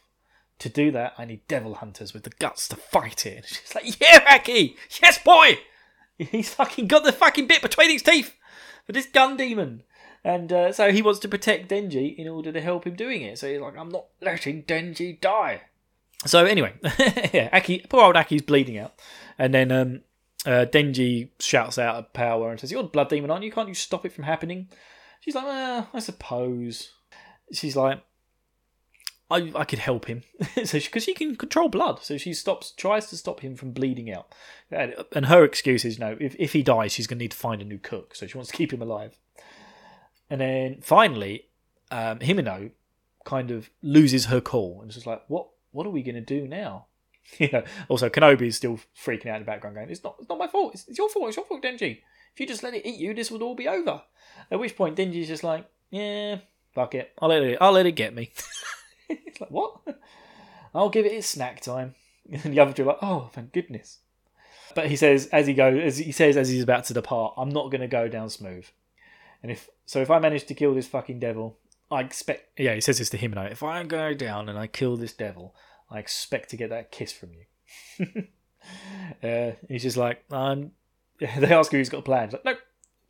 to 0.60 0.68
do 0.68 0.90
that, 0.92 1.14
I 1.16 1.24
need 1.24 1.46
devil 1.48 1.74
hunters 1.74 2.12
with 2.12 2.22
the 2.24 2.30
guts 2.30 2.68
to 2.68 2.76
fight 2.76 3.24
it. 3.26 3.36
And 3.38 3.46
she's 3.46 3.74
like, 3.74 4.00
yeah, 4.00 4.24
Aki, 4.34 4.76
yes, 5.02 5.18
boy. 5.18 5.58
He's 6.18 6.52
fucking 6.52 6.86
got 6.86 7.02
the 7.02 7.12
fucking 7.12 7.46
bit 7.46 7.62
between 7.62 7.88
his 7.88 8.02
teeth 8.02 8.34
for 8.84 8.92
this 8.92 9.06
gun 9.06 9.38
demon. 9.38 9.82
And 10.22 10.52
uh, 10.52 10.72
so 10.72 10.92
he 10.92 11.02
wants 11.02 11.20
to 11.20 11.28
protect 11.28 11.70
Denji 11.70 12.16
in 12.16 12.28
order 12.28 12.52
to 12.52 12.60
help 12.60 12.86
him 12.86 12.94
doing 12.94 13.22
it. 13.22 13.38
So 13.38 13.50
he's 13.50 13.60
like, 13.60 13.76
I'm 13.76 13.88
not 13.88 14.06
letting 14.20 14.64
Denji 14.64 15.20
die. 15.20 15.62
So 16.26 16.44
anyway, 16.44 16.74
yeah, 17.32 17.48
Aki, 17.52 17.86
poor 17.88 18.04
old 18.04 18.16
Aki's 18.16 18.42
bleeding 18.42 18.76
out, 18.78 19.00
and 19.38 19.54
then 19.54 19.72
um, 19.72 20.00
uh, 20.44 20.66
Denji 20.66 21.30
shouts 21.38 21.78
out 21.78 21.98
a 21.98 22.02
power 22.02 22.50
and 22.50 22.60
says, 22.60 22.70
"You're 22.70 22.80
a 22.80 22.84
blood 22.84 23.08
demon, 23.08 23.30
aren't 23.30 23.44
you? 23.44 23.52
Can't 23.52 23.68
you 23.68 23.74
stop 23.74 24.04
it 24.04 24.12
from 24.12 24.24
happening?" 24.24 24.68
She's 25.20 25.34
like, 25.34 25.44
well, 25.44 25.88
"I 25.94 25.98
suppose." 25.98 26.90
She's 27.52 27.74
like, 27.74 28.02
"I 29.30 29.50
I 29.54 29.64
could 29.64 29.78
help 29.78 30.04
him," 30.04 30.22
so 30.64 30.78
because 30.78 31.04
she, 31.04 31.12
she, 31.12 31.14
can 31.14 31.36
control 31.36 31.70
blood, 31.70 32.00
so 32.02 32.18
she 32.18 32.34
stops, 32.34 32.72
tries 32.72 33.06
to 33.06 33.16
stop 33.16 33.40
him 33.40 33.56
from 33.56 33.72
bleeding 33.72 34.12
out, 34.12 34.34
and, 34.70 35.26
her 35.26 35.42
excuse 35.42 35.86
is, 35.86 35.98
you 35.98 36.04
"No, 36.04 36.18
if 36.20 36.36
if 36.38 36.52
he 36.52 36.62
dies, 36.62 36.92
she's 36.92 37.06
going 37.06 37.18
to 37.18 37.24
need 37.24 37.32
to 37.32 37.36
find 37.36 37.62
a 37.62 37.64
new 37.64 37.78
cook, 37.78 38.14
so 38.14 38.26
she 38.26 38.36
wants 38.36 38.50
to 38.50 38.56
keep 38.56 38.74
him 38.74 38.82
alive." 38.82 39.18
And 40.30 40.40
then 40.40 40.80
finally, 40.80 41.46
um, 41.90 42.20
Himeno 42.20 42.70
kind 43.24 43.50
of 43.50 43.68
loses 43.82 44.26
her 44.26 44.40
cool 44.40 44.80
and 44.80 44.90
just 44.90 45.06
like, 45.06 45.22
"What? 45.28 45.48
What 45.72 45.86
are 45.86 45.90
we 45.90 46.02
going 46.02 46.14
to 46.14 46.20
do 46.20 46.46
now?" 46.46 46.86
you 47.38 47.48
know. 47.52 47.64
Also, 47.88 48.08
Kenobi 48.08 48.46
is 48.46 48.56
still 48.56 48.78
freaking 48.96 49.26
out 49.26 49.36
in 49.36 49.42
the 49.42 49.46
background, 49.46 49.76
going, 49.76 49.90
"It's 49.90 50.04
not, 50.04 50.16
it's 50.20 50.28
not 50.28 50.38
my 50.38 50.46
fault. 50.46 50.74
It's, 50.74 50.88
it's 50.88 50.98
your 50.98 51.08
fault. 51.08 51.28
It's 51.28 51.36
your 51.36 51.46
fault, 51.46 51.62
Denji. 51.62 51.98
If 52.32 52.40
you 52.40 52.46
just 52.46 52.62
let 52.62 52.74
it 52.74 52.86
eat 52.86 53.00
you, 53.00 53.12
this 53.12 53.30
would 53.30 53.42
all 53.42 53.54
be 53.54 53.68
over." 53.68 54.02
At 54.50 54.60
which 54.60 54.76
point, 54.76 54.96
Denji's 54.96 55.28
just 55.28 55.44
like, 55.44 55.66
"Yeah, 55.90 56.38
fuck 56.72 56.94
it. 56.94 57.12
I'll 57.18 57.28
let 57.28 57.42
it. 57.42 57.58
I'll 57.60 57.72
let 57.72 57.86
it 57.86 57.92
get 57.92 58.14
me." 58.14 58.30
it's 59.08 59.40
like, 59.40 59.50
"What? 59.50 59.80
I'll 60.74 60.90
give 60.90 61.06
it 61.06 61.12
its 61.12 61.26
snack 61.26 61.60
time." 61.60 61.94
And 62.32 62.54
the 62.54 62.60
other 62.60 62.72
two 62.72 62.84
are 62.84 62.86
like, 62.86 62.98
"Oh, 63.02 63.30
thank 63.32 63.52
goodness." 63.52 63.98
But 64.76 64.86
he 64.86 64.94
says, 64.94 65.26
as 65.32 65.48
he 65.48 65.54
goes, 65.54 65.82
as 65.82 65.98
he 65.98 66.12
says, 66.12 66.36
as 66.36 66.48
he's 66.48 66.62
about 66.62 66.84
to 66.84 66.94
depart, 66.94 67.34
"I'm 67.36 67.48
not 67.48 67.70
going 67.70 67.80
to 67.80 67.88
go 67.88 68.06
down 68.06 68.30
smooth." 68.30 68.66
And 69.42 69.50
if 69.50 69.68
so, 69.86 70.00
if 70.00 70.10
I 70.10 70.18
manage 70.18 70.44
to 70.46 70.54
kill 70.54 70.74
this 70.74 70.86
fucking 70.86 71.18
devil, 71.18 71.58
I 71.90 72.00
expect. 72.00 72.58
Yeah, 72.58 72.74
he 72.74 72.80
says 72.80 72.98
this 72.98 73.10
to 73.10 73.16
him 73.16 73.32
and 73.32 73.40
I. 73.40 73.46
If 73.46 73.62
I 73.62 73.82
go 73.84 74.14
down 74.14 74.48
and 74.48 74.58
I 74.58 74.66
kill 74.66 74.96
this 74.96 75.12
devil, 75.12 75.54
I 75.90 75.98
expect 75.98 76.50
to 76.50 76.56
get 76.56 76.70
that 76.70 76.92
kiss 76.92 77.12
from 77.12 77.30
you. 77.32 78.24
uh, 79.28 79.52
he's 79.68 79.82
just 79.82 79.96
like, 79.96 80.24
um, 80.30 80.72
they 81.18 81.52
ask 81.52 81.70
who 81.70 81.78
he's 81.78 81.88
got 81.88 81.98
a 81.98 82.02
plan. 82.02 82.28
He's 82.28 82.34
like, 82.34 82.44
nope, 82.44 82.58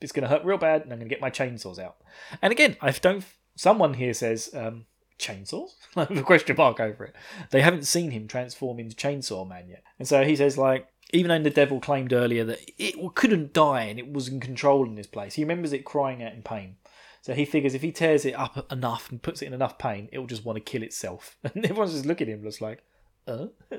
it's 0.00 0.12
going 0.12 0.22
to 0.22 0.28
hurt 0.28 0.44
real 0.44 0.58
bad, 0.58 0.82
and 0.82 0.92
I'm 0.92 0.98
going 0.98 1.08
to 1.08 1.14
get 1.14 1.20
my 1.20 1.30
chainsaws 1.30 1.78
out. 1.78 1.96
And 2.40 2.52
again, 2.52 2.76
I 2.80 2.90
don't. 2.90 3.24
Someone 3.56 3.94
here 3.94 4.14
says 4.14 4.50
um, 4.54 4.86
chainsaws 5.18 5.70
with 5.96 6.18
a 6.18 6.22
question 6.22 6.56
mark 6.56 6.80
over 6.80 7.04
it. 7.04 7.14
They 7.50 7.60
haven't 7.60 7.86
seen 7.86 8.10
him 8.10 8.26
transform 8.26 8.78
into 8.78 8.96
Chainsaw 8.96 9.46
Man 9.46 9.68
yet, 9.68 9.82
and 9.98 10.08
so 10.08 10.24
he 10.24 10.36
says 10.36 10.56
like, 10.56 10.88
even 11.12 11.28
though 11.28 11.42
the 11.42 11.54
devil 11.54 11.80
claimed 11.80 12.12
earlier 12.12 12.44
that 12.44 12.70
it 12.78 12.96
couldn't 13.14 13.52
die 13.52 13.82
and 13.84 13.98
it 13.98 14.12
was 14.12 14.28
in 14.28 14.40
control 14.40 14.86
in 14.86 14.94
this 14.94 15.06
place, 15.06 15.34
he 15.34 15.42
remembers 15.42 15.72
it 15.72 15.84
crying 15.84 16.22
out 16.22 16.32
in 16.32 16.42
pain. 16.42 16.76
So 17.22 17.34
he 17.34 17.44
figures 17.44 17.74
if 17.74 17.82
he 17.82 17.92
tears 17.92 18.24
it 18.24 18.32
up 18.32 18.72
enough 18.72 19.10
and 19.10 19.22
puts 19.22 19.42
it 19.42 19.46
in 19.46 19.52
enough 19.52 19.78
pain, 19.78 20.08
it 20.12 20.18
will 20.18 20.26
just 20.26 20.44
want 20.44 20.56
to 20.56 20.60
kill 20.60 20.82
itself. 20.82 21.36
And 21.54 21.64
everyone's 21.64 21.92
just 21.92 22.06
looking 22.06 22.28
at 22.28 22.34
him, 22.34 22.42
just 22.42 22.60
like, 22.60 22.82
uh. 23.26 23.46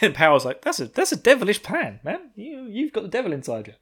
and 0.00 0.14
Power's 0.14 0.44
like, 0.44 0.62
that's 0.62 0.80
a 0.80 0.86
that's 0.86 1.12
a 1.12 1.16
devilish 1.16 1.62
plan, 1.62 2.00
man. 2.04 2.30
You 2.36 2.64
you've 2.66 2.92
got 2.92 3.02
the 3.02 3.08
devil 3.08 3.32
inside 3.32 3.66
you. 3.66 3.74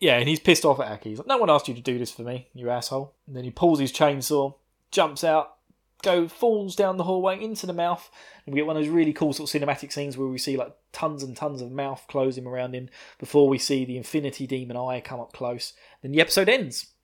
Yeah, 0.00 0.18
and 0.18 0.28
he's 0.28 0.40
pissed 0.40 0.64
off 0.64 0.80
at 0.80 0.90
Aki. 0.90 1.10
He's 1.10 1.18
like, 1.18 1.28
no 1.28 1.38
one 1.38 1.50
asked 1.50 1.68
you 1.68 1.74
to 1.74 1.80
do 1.80 1.98
this 1.98 2.10
for 2.10 2.22
me, 2.22 2.48
you 2.54 2.70
asshole. 2.70 3.14
And 3.26 3.36
then 3.36 3.44
he 3.44 3.50
pulls 3.50 3.78
his 3.78 3.92
chainsaw, 3.92 4.54
jumps 4.90 5.22
out, 5.22 5.56
go 6.04 6.28
falls 6.28 6.76
down 6.76 6.96
the 6.96 7.04
hallway 7.04 7.42
into 7.42 7.66
the 7.66 7.72
mouth, 7.72 8.10
and 8.46 8.54
we 8.54 8.60
get 8.60 8.66
one 8.66 8.76
of 8.76 8.82
those 8.82 8.92
really 8.92 9.12
cool 9.12 9.32
sort 9.32 9.52
of 9.52 9.60
cinematic 9.60 9.92
scenes 9.92 10.16
where 10.16 10.28
we 10.28 10.38
see 10.38 10.56
like 10.56 10.74
tons 10.92 11.22
and 11.22 11.36
tons 11.36 11.60
of 11.60 11.72
mouth 11.72 12.04
closing 12.08 12.46
around 12.46 12.74
him 12.74 12.88
before 13.18 13.48
we 13.48 13.58
see 13.58 13.84
the 13.84 13.96
Infinity 13.96 14.46
Demon 14.46 14.76
Eye 14.76 15.00
come 15.00 15.20
up 15.20 15.32
close. 15.32 15.72
Then 16.02 16.12
the 16.12 16.20
episode 16.20 16.48
ends 16.48 16.94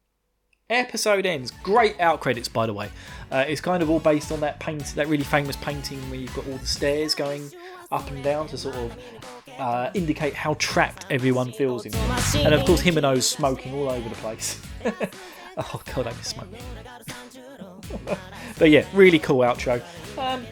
episode 0.71 1.27
ends. 1.27 1.51
Great 1.63 2.01
out 2.01 2.21
credits, 2.21 2.49
by 2.49 2.65
the 2.65 2.73
way. 2.73 2.91
Uh, 3.31 3.45
it's 3.47 3.61
kind 3.61 3.83
of 3.83 3.91
all 3.91 4.01
based 4.01 4.33
on 4.33 4.41
that 4.41 4.59
paint, 4.61 4.85
that 4.95 5.09
really 5.09 5.25
famous 5.25 5.57
painting 5.57 5.99
where 6.09 6.19
you've 6.19 6.35
got 6.35 6.47
all 6.47 6.57
the 6.57 6.67
stairs 6.67 7.15
going 7.15 7.51
up 7.93 8.09
and 8.11 8.23
down 8.23 8.47
to 8.49 8.57
sort 8.57 8.77
of 8.77 8.97
uh, 9.59 9.91
indicate 9.95 10.33
how 10.33 10.55
trapped 10.55 11.07
everyone 11.11 11.53
feels 11.53 11.85
in. 11.85 11.95
And 12.37 12.55
of 12.55 12.65
course, 12.65 12.81
Himeno's 12.81 13.29
smoking 13.29 13.75
all 13.75 13.91
over 13.91 14.09
the 14.09 14.15
place. 14.17 14.61
oh 15.57 15.83
god, 15.95 16.07
I 16.07 16.13
miss 16.15 16.29
smoking. 16.29 16.61
But 18.59 18.71
yeah, 18.71 18.87
really 18.95 19.19
cool 19.19 19.39
outro. 19.39 19.83
Um, 20.19 20.47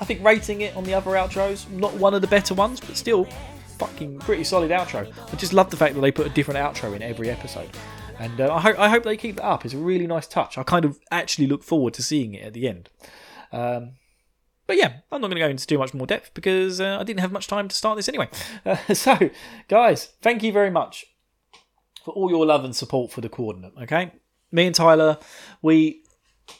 I 0.00 0.04
think 0.04 0.24
rating 0.24 0.62
it 0.62 0.76
on 0.76 0.84
the 0.84 0.94
other 0.94 1.12
outros, 1.12 1.70
not 1.70 1.94
one 1.94 2.14
of 2.14 2.20
the 2.20 2.26
better 2.26 2.54
ones, 2.54 2.80
but 2.80 2.96
still 2.96 3.26
fucking 3.78 4.18
pretty 4.20 4.44
solid 4.44 4.70
outro. 4.70 5.12
I 5.32 5.36
just 5.36 5.52
love 5.52 5.70
the 5.70 5.76
fact 5.76 5.94
that 5.94 6.00
they 6.00 6.12
put 6.12 6.26
a 6.26 6.30
different 6.30 6.58
outro 6.60 6.94
in 6.94 7.02
every 7.02 7.30
episode 7.30 7.70
and 8.18 8.40
uh, 8.40 8.54
I, 8.54 8.60
hope, 8.60 8.78
I 8.78 8.88
hope 8.88 9.04
they 9.04 9.16
keep 9.16 9.36
that 9.36 9.44
up. 9.44 9.64
It's 9.64 9.74
a 9.74 9.78
really 9.78 10.06
nice 10.06 10.26
touch. 10.26 10.58
I 10.58 10.62
kind 10.62 10.84
of 10.84 10.98
actually 11.10 11.46
look 11.46 11.62
forward 11.62 11.94
to 11.94 12.02
seeing 12.02 12.34
it 12.34 12.44
at 12.44 12.52
the 12.52 12.68
end. 12.68 12.90
Um, 13.52 13.92
but 14.66 14.76
yeah, 14.76 15.00
I'm 15.10 15.20
not 15.20 15.28
going 15.28 15.36
to 15.36 15.40
go 15.40 15.48
into 15.48 15.66
too 15.66 15.78
much 15.78 15.92
more 15.92 16.06
depth 16.06 16.32
because 16.34 16.80
uh, 16.80 16.98
I 17.00 17.04
didn't 17.04 17.20
have 17.20 17.32
much 17.32 17.46
time 17.46 17.68
to 17.68 17.76
start 17.76 17.96
this 17.96 18.08
anyway. 18.08 18.28
Uh, 18.64 18.76
so, 18.94 19.30
guys, 19.68 20.06
thank 20.22 20.42
you 20.42 20.50
very 20.50 20.70
much 20.70 21.04
for 22.02 22.14
all 22.14 22.30
your 22.30 22.46
love 22.46 22.64
and 22.64 22.74
support 22.74 23.12
for 23.12 23.20
the 23.20 23.28
coordinate. 23.28 23.72
Okay, 23.82 24.10
me 24.50 24.66
and 24.66 24.74
Tyler, 24.74 25.18
we 25.60 26.02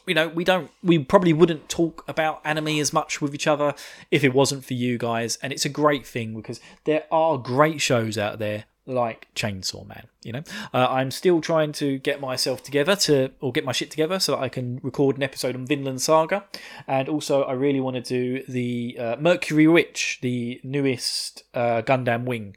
you 0.05 0.13
know, 0.13 0.27
we 0.27 0.43
don't, 0.43 0.71
we 0.83 0.99
probably 0.99 1.33
wouldn't 1.33 1.69
talk 1.69 2.03
about 2.07 2.41
anime 2.43 2.79
as 2.79 2.93
much 2.93 3.21
with 3.21 3.33
each 3.33 3.47
other 3.47 3.73
if 4.11 4.23
it 4.23 4.33
wasn't 4.33 4.65
for 4.65 4.73
you 4.73 4.97
guys. 4.97 5.37
And 5.41 5.51
it's 5.51 5.65
a 5.65 5.69
great 5.69 6.05
thing 6.05 6.35
because 6.35 6.59
there 6.85 7.05
are 7.11 7.37
great 7.37 7.81
shows 7.81 8.17
out 8.17 8.39
there 8.39 8.65
like 8.85 9.27
Chainsaw 9.35 9.87
Man. 9.87 10.07
You 10.23 10.33
know, 10.33 10.43
uh, 10.73 10.87
I'm 10.89 11.11
still 11.11 11.41
trying 11.41 11.71
to 11.73 11.97
get 11.99 12.21
myself 12.21 12.63
together 12.63 12.95
to, 12.97 13.31
or 13.39 13.51
get 13.51 13.65
my 13.65 13.71
shit 13.71 13.91
together 13.91 14.19
so 14.19 14.33
that 14.33 14.41
I 14.41 14.49
can 14.49 14.79
record 14.83 15.17
an 15.17 15.23
episode 15.23 15.55
on 15.55 15.65
Vinland 15.65 16.01
Saga, 16.01 16.45
and 16.87 17.09
also 17.09 17.43
I 17.43 17.53
really 17.53 17.79
want 17.79 17.95
to 17.95 18.01
do 18.01 18.43
the 18.47 18.97
uh, 18.99 19.15
Mercury 19.19 19.67
Witch, 19.67 20.19
the 20.21 20.59
newest 20.63 21.43
uh, 21.53 21.81
Gundam 21.81 22.25
Wing 22.25 22.55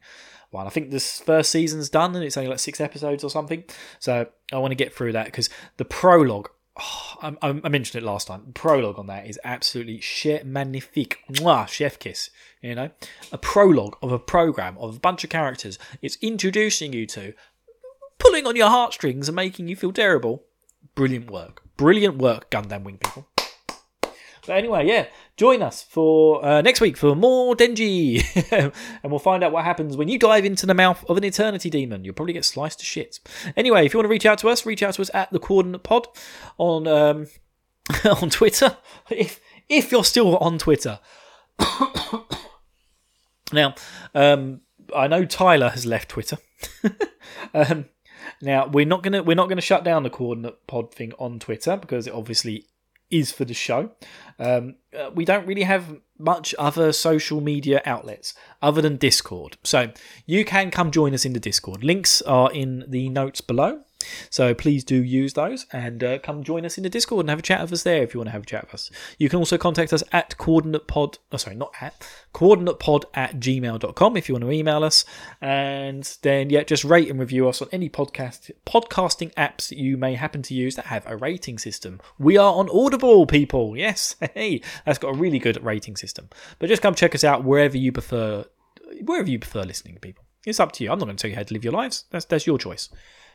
one. 0.51 0.67
I 0.67 0.71
think 0.71 0.91
this 0.91 1.21
first 1.21 1.51
season's 1.51 1.91
done 1.91 2.15
and 2.15 2.25
it's 2.25 2.37
only 2.37 2.49
like 2.49 2.59
six 2.59 2.81
episodes 2.81 3.23
or 3.23 3.31
something. 3.31 3.65
So 3.99 4.27
I 4.53 4.59
want 4.59 4.71
to 4.71 4.77
get 4.77 4.95
through 4.95 5.13
that 5.13 5.27
because 5.27 5.51
the 5.77 5.85
prologue 5.85 6.49
Oh, 7.21 7.35
I, 7.43 7.49
I, 7.65 7.69
mentioned 7.69 8.01
it 8.01 8.07
last 8.07 8.29
time. 8.29 8.53
Prologue 8.55 8.97
on 8.97 9.09
that 9.09 9.27
is 9.27 9.41
absolutely 9.43 10.01
chef 10.01 10.45
magnifique. 10.45 11.19
Mwah, 11.29 11.67
chef 11.67 11.99
kiss. 11.99 12.31
You 12.63 12.77
know, 12.77 12.91
a 13.33 13.39
prologue 13.39 13.97
of 14.01 14.13
a 14.13 14.21
program 14.21 14.79
of 14.79 14.97
a 14.97 15.01
bunch 15.01 15.25
of 15.25 15.31
characters. 15.31 15.81
It's 16.01 16.17
introducing 16.23 16.93
you 16.93 17.07
to, 17.07 17.35
pulling 18.19 18.47
on 18.47 18.55
your 18.55 18.69
heartstrings 18.69 19.29
and 19.29 19.35
making 19.35 19.67
you 19.67 19.75
feel 19.75 19.93
terrible. 19.93 20.45
Brilliant 20.95 21.29
work. 21.29 21.63
Brilliant 21.77 22.19
work, 22.19 22.51
Gundam 22.51 22.85
Wing 22.85 22.99
people. 22.99 23.27
But 24.49 24.57
anyway, 24.57 24.87
yeah, 24.87 25.07
join 25.37 25.61
us 25.61 25.83
for 25.83 26.43
uh, 26.43 26.63
next 26.63 26.81
week 26.81 26.97
for 26.97 27.15
more 27.15 27.55
Denji, 27.55 28.25
and 29.03 29.13
we'll 29.13 29.19
find 29.19 29.45
out 29.45 29.53
what 29.53 29.63
happens 29.67 29.95
when 29.95 30.09
you 30.09 30.19
dive 30.19 30.47
into 30.47 30.65
the 30.65 30.73
mouth 30.73 31.05
of 31.07 31.19
an 31.19 31.25
eternity 31.25 31.69
demon. 31.69 32.03
You'll 32.03 32.15
probably 32.15 32.33
get 32.33 32.47
sliced 32.47 32.79
to 32.79 32.87
shit. 32.87 33.21
Anyway, 33.59 33.85
if 33.85 33.93
you 33.93 33.99
want 33.99 34.07
to 34.07 34.11
reach 34.11 34.25
out 34.25 34.39
to 34.39 34.49
us, 34.49 34.65
reach 34.65 34.83
out 34.83 34.95
to 34.95 35.03
us 35.03 35.11
at 35.13 35.31
the 35.31 35.39
Coordinate 35.39 35.83
Pod 35.83 36.07
on 36.57 36.87
um, 36.87 37.27
on 38.23 38.31
Twitter. 38.31 38.79
If 39.11 39.39
if 39.69 39.93
you're 39.93 40.03
still 40.03 40.39
on 40.39 40.57
Twitter, 40.57 40.99
now 43.53 43.75
um, 44.15 44.63
I 44.97 45.09
know 45.09 45.27
Tyler 45.27 45.69
has 45.69 45.85
left 45.85 46.09
Twitter. 46.09 46.39
um, 47.53 47.85
now 48.41 48.67
we're 48.67 48.87
not 48.87 49.03
gonna 49.03 49.23
we're 49.23 49.35
not 49.35 49.51
gonna 49.51 49.61
shut 49.61 49.85
down 49.85 50.05
the 50.05 50.11
Coordinate 50.11 50.67
Pod 50.67 50.95
thing 50.95 51.13
on 51.19 51.39
Twitter 51.39 51.77
because 51.77 52.07
it 52.07 52.15
obviously 52.15 52.65
is 53.11 53.33
for 53.33 53.45
the 53.45 53.55
show. 53.55 53.91
Um, 54.39 54.77
uh, 54.97 55.11
we 55.15 55.25
don't 55.25 55.47
really 55.47 55.63
have 55.63 56.01
much 56.19 56.55
other 56.59 56.93
social 56.93 57.41
media 57.41 57.81
outlets 57.85 58.35
other 58.61 58.83
than 58.83 58.97
Discord. 58.97 59.57
So 59.65 59.93
you 60.27 60.45
can 60.45 60.71
come 60.71 60.91
join 60.91 61.15
us 61.15 61.25
in 61.25 61.33
the 61.33 61.41
Discord. 61.41 61.85
Links 61.85 62.23
are 62.23 62.53
in 62.53 62.85
the 62.89 63.09
notes 63.09 63.41
below. 63.41 63.81
So 64.31 64.55
please 64.55 64.85
do 64.85 65.03
use 65.03 65.33
those 65.33 65.67
and 65.73 66.03
uh, 66.05 66.19
come 66.19 66.45
join 66.45 66.65
us 66.65 66.77
in 66.77 66.85
the 66.85 66.91
Discord 66.91 67.25
and 67.25 67.31
have 67.31 67.41
a 67.41 67.43
chat 67.43 67.61
with 67.63 67.73
us 67.73 67.83
there 67.83 68.03
if 68.03 68.15
you 68.15 68.21
want 68.21 68.29
to 68.29 68.33
have 68.33 68.43
a 68.43 68.47
chat 68.47 68.65
with 68.65 68.75
us. 68.75 68.91
You 69.19 69.29
can 69.29 69.39
also 69.39 69.59
contact 69.59 69.93
us 69.93 70.03
at 70.13 70.37
coordinatepod, 70.39 71.19
oh, 71.33 71.37
sorry, 71.37 71.57
not 71.57 71.73
at, 71.81 72.09
coordinatepod 72.35 73.05
at 73.15 73.41
gmail.com 73.41 74.17
if 74.17 74.29
you 74.29 74.35
want 74.35 74.45
to 74.45 74.51
email 74.51 74.85
us. 74.85 75.05
And 75.41 76.17
then, 76.23 76.51
yeah, 76.51 76.63
just 76.63 76.85
rate 76.85 77.11
and 77.11 77.19
review 77.19 77.49
us 77.49 77.61
on 77.61 77.69
any 77.73 77.89
podcast 77.89 78.51
podcasting 78.67 79.33
apps 79.35 79.69
that 79.69 79.79
you 79.79 79.97
may 79.97 80.15
happen 80.15 80.43
to 80.43 80.55
use 80.55 80.77
that 80.77 80.87
have 80.87 81.05
a 81.07 81.17
rating 81.17 81.59
system. 81.59 82.01
We 82.19 82.37
are 82.37 82.53
on 82.53 82.69
Audible, 82.71 83.27
people. 83.27 83.77
Yes, 83.77 84.15
hey, 84.35 84.61
that's 84.85 84.99
got 84.99 85.15
a 85.15 85.19
really 85.19 85.39
good 85.39 85.63
rating 85.65 85.97
system. 85.97 86.29
But 86.59 86.69
just 86.69 86.83
come 86.83 86.95
check 86.95 87.15
us 87.15 87.25
out 87.25 87.45
wherever 87.45 87.77
you 87.77 87.93
prefer, 87.93 88.45
wherever 89.03 89.29
you 89.29 89.39
prefer 89.39 89.63
listening 89.63 89.95
to 89.95 90.01
people. 90.01 90.25
It's 90.47 90.61
up 90.61 90.73
to 90.73 90.85
you. 90.85 90.91
I'm 90.91 90.99
not 90.99 91.07
going 91.07 91.17
to 91.17 91.21
tell 91.21 91.31
you 91.31 91.37
how 91.37 91.43
to 91.43 91.53
live 91.53 91.65
your 91.65 91.73
lives. 91.73 92.05
That's 92.11 92.25
that's 92.25 92.47
your 92.47 92.59
choice. 92.59 92.89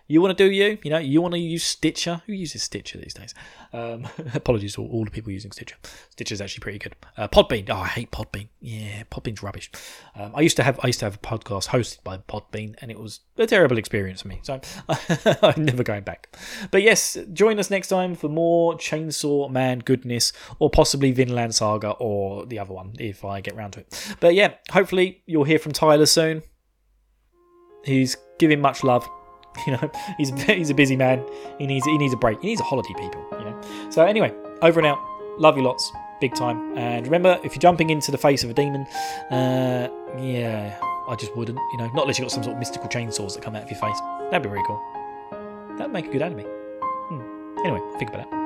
You 0.05 0.21
want 0.21 0.37
to 0.37 0.43
do 0.43 0.51
you? 0.51 0.77
You 0.83 0.91
know, 0.91 0.97
you 0.97 1.21
want 1.21 1.33
to 1.33 1.39
use 1.39 1.63
Stitcher? 1.63 2.21
Who 2.25 2.33
uses 2.33 2.61
Stitcher 2.61 2.97
these 2.97 3.13
days? 3.13 3.33
Um, 3.71 4.05
apologies 4.33 4.75
to 4.75 4.81
all, 4.81 4.89
all 4.89 5.05
the 5.05 5.11
people 5.11 5.31
using 5.31 5.51
Stitcher. 5.51 5.77
Stitcher's 6.09 6.41
actually 6.41 6.59
pretty 6.59 6.79
good. 6.79 6.95
Uh, 7.17 7.29
Podbean. 7.29 7.69
Oh, 7.69 7.77
I 7.77 7.87
hate 7.87 8.11
Podbean. 8.11 8.49
Yeah, 8.59 9.03
Podbean's 9.09 9.41
rubbish. 9.41 9.71
Um, 10.15 10.33
I 10.35 10.41
used 10.41 10.57
to 10.57 10.63
have 10.63 10.77
I 10.83 10.87
used 10.87 10.99
to 10.99 11.05
have 11.05 11.15
a 11.15 11.19
podcast 11.19 11.69
hosted 11.69 12.03
by 12.03 12.17
Podbean, 12.17 12.75
and 12.81 12.91
it 12.91 12.99
was 12.99 13.21
a 13.37 13.47
terrible 13.47 13.77
experience 13.77 14.21
for 14.21 14.27
me. 14.27 14.41
So 14.43 14.59
I'm 15.41 15.63
never 15.63 15.83
going 15.83 16.03
back. 16.03 16.35
But 16.71 16.83
yes, 16.83 17.17
join 17.31 17.57
us 17.57 17.71
next 17.71 17.87
time 17.87 18.15
for 18.15 18.27
more 18.27 18.75
Chainsaw 18.75 19.49
Man 19.49 19.79
goodness, 19.79 20.33
or 20.59 20.69
possibly 20.69 21.13
Vinland 21.13 21.55
Saga, 21.55 21.91
or 21.91 22.45
the 22.45 22.59
other 22.59 22.73
one 22.73 22.93
if 22.99 23.23
I 23.23 23.39
get 23.39 23.55
round 23.55 23.73
to 23.73 23.79
it. 23.79 24.15
But 24.19 24.35
yeah, 24.35 24.55
hopefully 24.69 25.23
you'll 25.25 25.45
hear 25.45 25.59
from 25.59 25.71
Tyler 25.71 26.05
soon. 26.05 26.43
He's 27.85 28.17
giving 28.37 28.59
much 28.59 28.83
love. 28.83 29.09
You 29.67 29.73
know, 29.73 29.91
he's 30.17 30.29
he's 30.43 30.69
a 30.69 30.73
busy 30.73 30.95
man. 30.95 31.23
He 31.57 31.67
needs 31.67 31.85
he 31.85 31.97
needs 31.97 32.13
a 32.13 32.17
break. 32.17 32.41
He 32.41 32.47
needs 32.47 32.59
a 32.59 32.63
holiday, 32.63 32.93
people. 32.97 33.23
You 33.31 33.45
know. 33.45 33.61
So 33.89 34.05
anyway, 34.05 34.33
over 34.61 34.79
and 34.79 34.87
out. 34.87 34.99
Love 35.37 35.57
you 35.57 35.63
lots, 35.63 35.91
big 36.21 36.35
time. 36.35 36.77
And 36.77 37.05
remember, 37.05 37.39
if 37.43 37.55
you're 37.55 37.61
jumping 37.61 37.89
into 37.89 38.11
the 38.11 38.17
face 38.17 38.43
of 38.43 38.49
a 38.49 38.53
demon, 38.53 38.85
uh, 39.31 39.87
yeah, 40.19 40.77
I 41.07 41.15
just 41.15 41.35
wouldn't. 41.35 41.57
You 41.71 41.77
know, 41.77 41.87
not 41.93 42.03
unless 42.03 42.19
you 42.19 42.25
have 42.25 42.31
got 42.31 42.35
some 42.35 42.43
sort 42.43 42.53
of 42.55 42.59
mystical 42.59 42.89
chainsaws 42.89 43.35
that 43.35 43.41
come 43.41 43.55
out 43.55 43.63
of 43.63 43.71
your 43.71 43.79
face. 43.79 43.99
That'd 44.31 44.43
be 44.43 44.49
really 44.49 44.65
cool. 44.67 44.81
That'd 45.77 45.93
make 45.93 46.07
a 46.07 46.11
good 46.11 46.21
anime. 46.21 46.41
Hmm. 46.41 47.59
Anyway, 47.65 47.79
think 47.97 48.09
about 48.09 48.27
it. 48.27 48.42